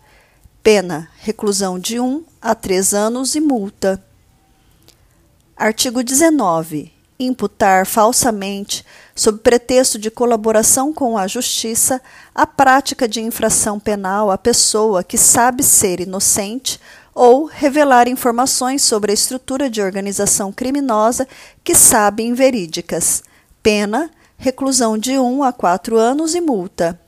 Pena: 0.62 1.10
reclusão 1.22 1.80
de 1.80 2.00
1 2.00 2.06
um 2.06 2.24
a 2.40 2.54
3 2.54 2.94
anos 2.94 3.34
e 3.34 3.42
multa. 3.42 4.00
Artigo 5.56 6.04
19. 6.04 6.94
Imputar 7.20 7.88
falsamente, 7.88 8.86
sob 9.16 9.40
pretexto 9.40 9.98
de 9.98 10.12
colaboração 10.12 10.94
com 10.94 11.18
a 11.18 11.26
Justiça, 11.26 12.00
a 12.36 12.46
prática 12.46 13.08
de 13.08 13.20
infração 13.20 13.80
penal 13.80 14.30
à 14.30 14.38
pessoa 14.38 15.04
que 15.04 15.18
sabe 15.18 15.64
ser 15.64 16.00
inocente 16.00 16.80
ou 17.18 17.46
revelar 17.46 18.08
informações 18.08 18.84
sobre 18.84 19.10
a 19.10 19.14
estrutura 19.16 19.72
de 19.72 19.82
organização 19.82 20.54
criminosa 20.54 21.28
que 21.64 21.74
sabem 21.74 22.36
verídicas. 22.36 23.24
Pena: 23.64 24.12
reclusão 24.38 25.00
de 25.00 25.18
1 25.18 25.44
a 25.44 25.52
4 25.52 25.98
anos 25.98 26.36
e 26.36 26.42
multa. 26.42 27.02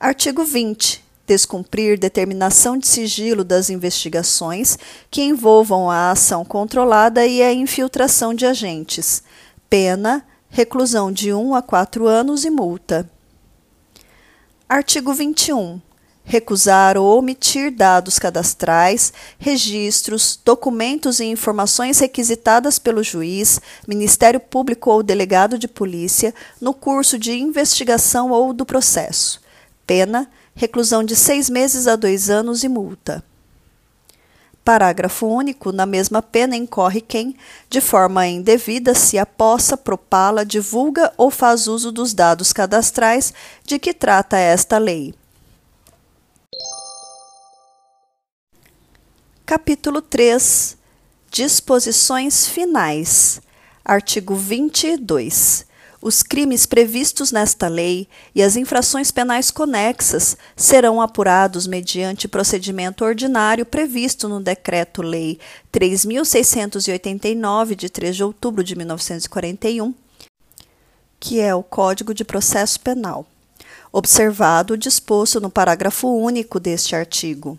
Artigo 0.00 0.44
20. 0.44 1.04
Descumprir 1.26 1.98
determinação 1.98 2.78
de 2.78 2.86
sigilo 2.86 3.44
das 3.44 3.68
investigações 3.68 4.78
que 5.10 5.22
envolvam 5.22 5.90
a 5.90 6.10
ação 6.10 6.42
controlada 6.42 7.26
e 7.26 7.42
a 7.42 7.52
infiltração 7.52 8.32
de 8.32 8.46
agentes. 8.46 9.22
Pena: 9.68 10.26
reclusão 10.48 11.12
de 11.12 11.34
1 11.34 11.54
a 11.54 11.60
4 11.60 12.06
anos 12.06 12.46
e 12.46 12.50
multa. 12.50 13.10
Artigo 14.66 15.12
21 15.12 15.82
recusar 16.26 16.98
ou 16.98 17.16
omitir 17.16 17.70
dados 17.70 18.18
cadastrais, 18.18 19.12
registros, 19.38 20.38
documentos 20.44 21.20
e 21.20 21.24
informações 21.24 22.00
requisitadas 22.00 22.80
pelo 22.80 23.02
juiz, 23.02 23.60
Ministério 23.86 24.40
Público 24.40 24.90
ou 24.90 25.04
delegado 25.04 25.56
de 25.56 25.68
polícia 25.68 26.34
no 26.60 26.74
curso 26.74 27.16
de 27.16 27.32
investigação 27.32 28.32
ou 28.32 28.52
do 28.52 28.66
processo. 28.66 29.40
Pena: 29.86 30.28
reclusão 30.54 31.04
de 31.04 31.14
seis 31.14 31.48
meses 31.48 31.86
a 31.86 31.94
dois 31.94 32.28
anos 32.28 32.64
e 32.64 32.68
multa. 32.68 33.22
Parágrafo 34.64 35.28
único. 35.28 35.70
Na 35.70 35.86
mesma 35.86 36.20
pena 36.20 36.56
incorre 36.56 37.00
quem, 37.00 37.36
de 37.70 37.80
forma 37.80 38.26
indevida, 38.26 38.96
se 38.96 39.16
apossa, 39.16 39.76
propala, 39.76 40.44
divulga 40.44 41.12
ou 41.16 41.30
faz 41.30 41.68
uso 41.68 41.92
dos 41.92 42.12
dados 42.12 42.52
cadastrais 42.52 43.32
de 43.64 43.78
que 43.78 43.94
trata 43.94 44.36
esta 44.36 44.76
lei. 44.76 45.14
Capítulo 49.46 50.02
3 50.02 50.76
Disposições 51.30 52.48
finais. 52.48 53.40
Artigo 53.84 54.34
22. 54.34 55.64
Os 56.02 56.20
crimes 56.20 56.66
previstos 56.66 57.30
nesta 57.30 57.68
lei 57.68 58.08
e 58.34 58.42
as 58.42 58.56
infrações 58.56 59.12
penais 59.12 59.52
conexas 59.52 60.36
serão 60.56 61.00
apurados 61.00 61.68
mediante 61.68 62.26
procedimento 62.26 63.04
ordinário 63.04 63.64
previsto 63.64 64.28
no 64.28 64.40
Decreto-Lei 64.40 65.38
3689 65.70 67.76
de 67.76 67.88
3 67.88 68.16
de 68.16 68.24
outubro 68.24 68.64
de 68.64 68.74
1941, 68.74 69.94
que 71.20 71.38
é 71.38 71.54
o 71.54 71.62
Código 71.62 72.12
de 72.12 72.24
Processo 72.24 72.80
Penal, 72.80 73.24
observado 73.92 74.74
o 74.74 74.76
disposto 74.76 75.40
no 75.40 75.48
parágrafo 75.48 76.08
único 76.08 76.58
deste 76.58 76.96
artigo. 76.96 77.56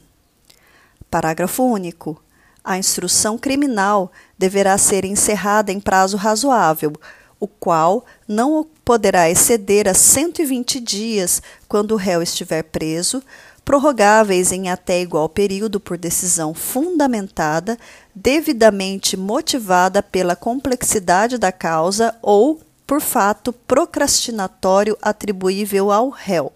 Parágrafo 1.10 1.64
único. 1.64 2.22
A 2.64 2.78
instrução 2.78 3.38
criminal 3.38 4.12
deverá 4.38 4.78
ser 4.78 5.06
encerrada 5.06 5.72
em 5.72 5.80
prazo 5.80 6.18
razoável, 6.18 6.94
o 7.40 7.48
qual 7.48 8.06
não 8.28 8.66
poderá 8.84 9.30
exceder 9.30 9.88
a 9.88 9.94
120 9.94 10.80
dias 10.80 11.42
quando 11.68 11.92
o 11.92 11.98
réu 11.98 12.22
estiver 12.22 12.64
preso, 12.64 13.22
prorrogáveis 13.64 14.52
em 14.52 14.70
até 14.70 15.02
igual 15.02 15.28
período 15.28 15.80
por 15.80 15.98
decisão 15.98 16.54
fundamentada, 16.54 17.78
devidamente 18.16 19.18
motivada 19.18 20.02
pela 20.02 20.36
complexidade 20.36 21.38
da 21.38 21.52
causa 21.52 22.16
ou 22.22 22.62
por 22.86 23.02
fato 23.02 23.52
procrastinatório 23.52 24.98
atribuível 25.02 25.92
ao 25.92 26.10
réu. 26.10 26.54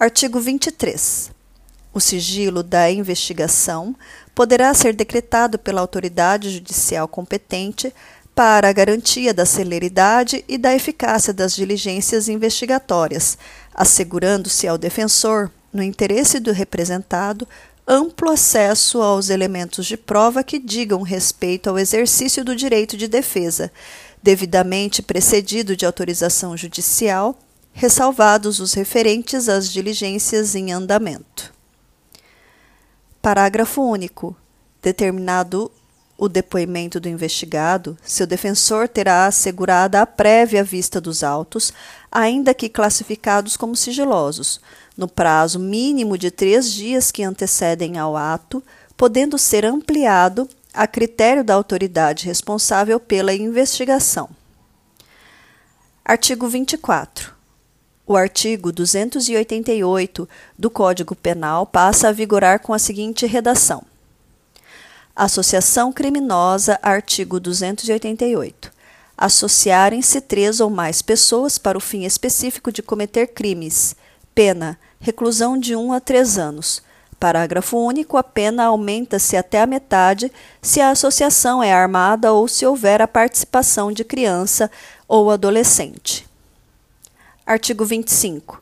Artigo 0.00 0.40
23. 0.40 1.35
O 1.96 2.00
sigilo 2.00 2.62
da 2.62 2.90
investigação 2.90 3.96
poderá 4.34 4.74
ser 4.74 4.94
decretado 4.94 5.58
pela 5.58 5.80
autoridade 5.80 6.50
judicial 6.50 7.08
competente 7.08 7.90
para 8.34 8.68
a 8.68 8.72
garantia 8.72 9.32
da 9.32 9.46
celeridade 9.46 10.44
e 10.46 10.58
da 10.58 10.74
eficácia 10.74 11.32
das 11.32 11.56
diligências 11.56 12.28
investigatórias, 12.28 13.38
assegurando-se 13.74 14.68
ao 14.68 14.76
defensor, 14.76 15.50
no 15.72 15.82
interesse 15.82 16.38
do 16.38 16.52
representado, 16.52 17.48
amplo 17.88 18.30
acesso 18.30 19.00
aos 19.00 19.30
elementos 19.30 19.86
de 19.86 19.96
prova 19.96 20.44
que 20.44 20.58
digam 20.58 21.00
respeito 21.00 21.70
ao 21.70 21.78
exercício 21.78 22.44
do 22.44 22.54
direito 22.54 22.94
de 22.94 23.08
defesa, 23.08 23.72
devidamente 24.22 25.00
precedido 25.00 25.74
de 25.74 25.86
autorização 25.86 26.54
judicial, 26.58 27.38
ressalvados 27.72 28.60
os 28.60 28.74
referentes 28.74 29.48
às 29.48 29.72
diligências 29.72 30.54
em 30.54 30.74
andamento. 30.74 31.55
Parágrafo 33.26 33.82
único. 33.82 34.36
Determinado 34.80 35.68
o 36.16 36.28
depoimento 36.28 37.00
do 37.00 37.08
investigado, 37.08 37.98
seu 38.04 38.24
defensor 38.24 38.86
terá 38.86 39.26
assegurada 39.26 40.00
a 40.00 40.06
prévia 40.06 40.62
vista 40.62 41.00
dos 41.00 41.24
autos, 41.24 41.72
ainda 42.08 42.54
que 42.54 42.68
classificados 42.68 43.56
como 43.56 43.74
sigilosos, 43.74 44.60
no 44.96 45.08
prazo 45.08 45.58
mínimo 45.58 46.16
de 46.16 46.30
três 46.30 46.70
dias 46.70 47.10
que 47.10 47.24
antecedem 47.24 47.98
ao 47.98 48.16
ato, 48.16 48.62
podendo 48.96 49.36
ser 49.36 49.64
ampliado 49.64 50.48
a 50.72 50.86
critério 50.86 51.42
da 51.42 51.54
autoridade 51.54 52.26
responsável 52.26 53.00
pela 53.00 53.34
investigação. 53.34 54.30
Artigo 56.04 56.46
24. 56.46 57.35
O 58.08 58.16
artigo 58.16 58.70
288 58.70 60.28
do 60.56 60.70
Código 60.70 61.16
Penal 61.16 61.66
passa 61.66 62.08
a 62.08 62.12
vigorar 62.12 62.60
com 62.60 62.72
a 62.72 62.78
seguinte 62.78 63.26
redação: 63.26 63.82
Associação 65.14 65.92
criminosa, 65.92 66.78
artigo 66.80 67.40
288. 67.40 68.70
Associarem-se 69.18 70.20
três 70.20 70.60
ou 70.60 70.70
mais 70.70 71.02
pessoas 71.02 71.58
para 71.58 71.76
o 71.76 71.80
fim 71.80 72.04
específico 72.04 72.70
de 72.70 72.80
cometer 72.80 73.26
crimes. 73.26 73.96
Pena: 74.32 74.78
reclusão 75.00 75.58
de 75.58 75.74
um 75.74 75.92
a 75.92 75.98
três 75.98 76.38
anos. 76.38 76.80
Parágrafo 77.18 77.76
único. 77.76 78.16
A 78.16 78.22
pena 78.22 78.66
aumenta-se 78.66 79.36
até 79.36 79.62
a 79.62 79.66
metade 79.66 80.30
se 80.62 80.80
a 80.80 80.90
associação 80.90 81.60
é 81.60 81.72
armada 81.72 82.32
ou 82.32 82.46
se 82.46 82.64
houver 82.64 83.02
a 83.02 83.08
participação 83.08 83.90
de 83.90 84.04
criança 84.04 84.70
ou 85.08 85.28
adolescente. 85.28 86.25
Artigo 87.46 87.84
25. 87.84 88.60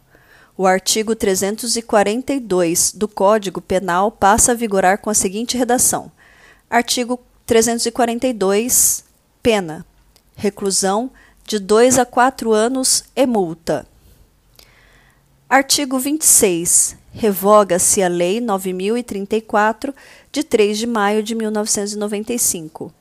O 0.59 0.66
artigo 0.66 1.16
342 1.16 2.93
do 2.93 3.09
Código 3.09 3.62
Penal 3.62 4.12
passa 4.12 4.53
a 4.53 4.55
vigorar 4.55 4.99
com 4.99 5.09
a 5.09 5.14
seguinte 5.14 5.57
redação: 5.57 6.12
Artigo 6.68 7.18
342. 7.47 9.03
Pena: 9.43 9.87
reclusão 10.37 11.11
de 11.47 11.59
2 11.59 11.99
a 11.99 12.05
4 12.05 12.53
anos 12.53 13.05
e 13.16 13.26
multa. 13.26 13.87
Artigo 15.49 15.99
26. 15.99 16.97
Revoga-se 17.11 18.03
a 18.03 18.09
Lei 18.09 18.39
9034, 18.39 19.95
de 20.30 20.43
3 20.43 20.76
de 20.76 20.87
maio 20.87 21.22
de 21.22 21.35
1995. 21.35 22.93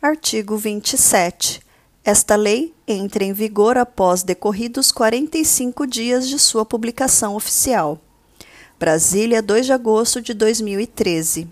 Artigo 0.00 0.56
27. 0.56 1.63
Esta 2.04 2.36
lei 2.36 2.74
entra 2.86 3.24
em 3.24 3.32
vigor 3.32 3.78
após 3.78 4.22
decorridos 4.22 4.92
45 4.92 5.86
dias 5.86 6.28
de 6.28 6.38
sua 6.38 6.62
publicação 6.62 7.34
oficial. 7.34 7.98
Brasília, 8.78 9.40
2 9.40 9.64
de 9.64 9.72
agosto 9.72 10.20
de 10.20 10.34
2013. 10.34 11.48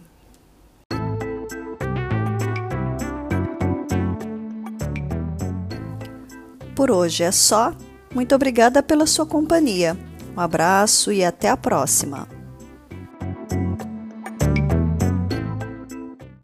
Por 6.77 6.91
hoje 6.91 7.23
é 7.23 7.33
só. 7.33 7.75
Muito 8.15 8.35
obrigada 8.35 8.83
pela 8.83 9.07
sua 9.07 9.25
companhia. 9.25 9.97
Um 10.37 10.41
abraço 10.41 11.11
e 11.11 11.25
até 11.25 11.49
a 11.49 11.57
próxima. 11.57 12.29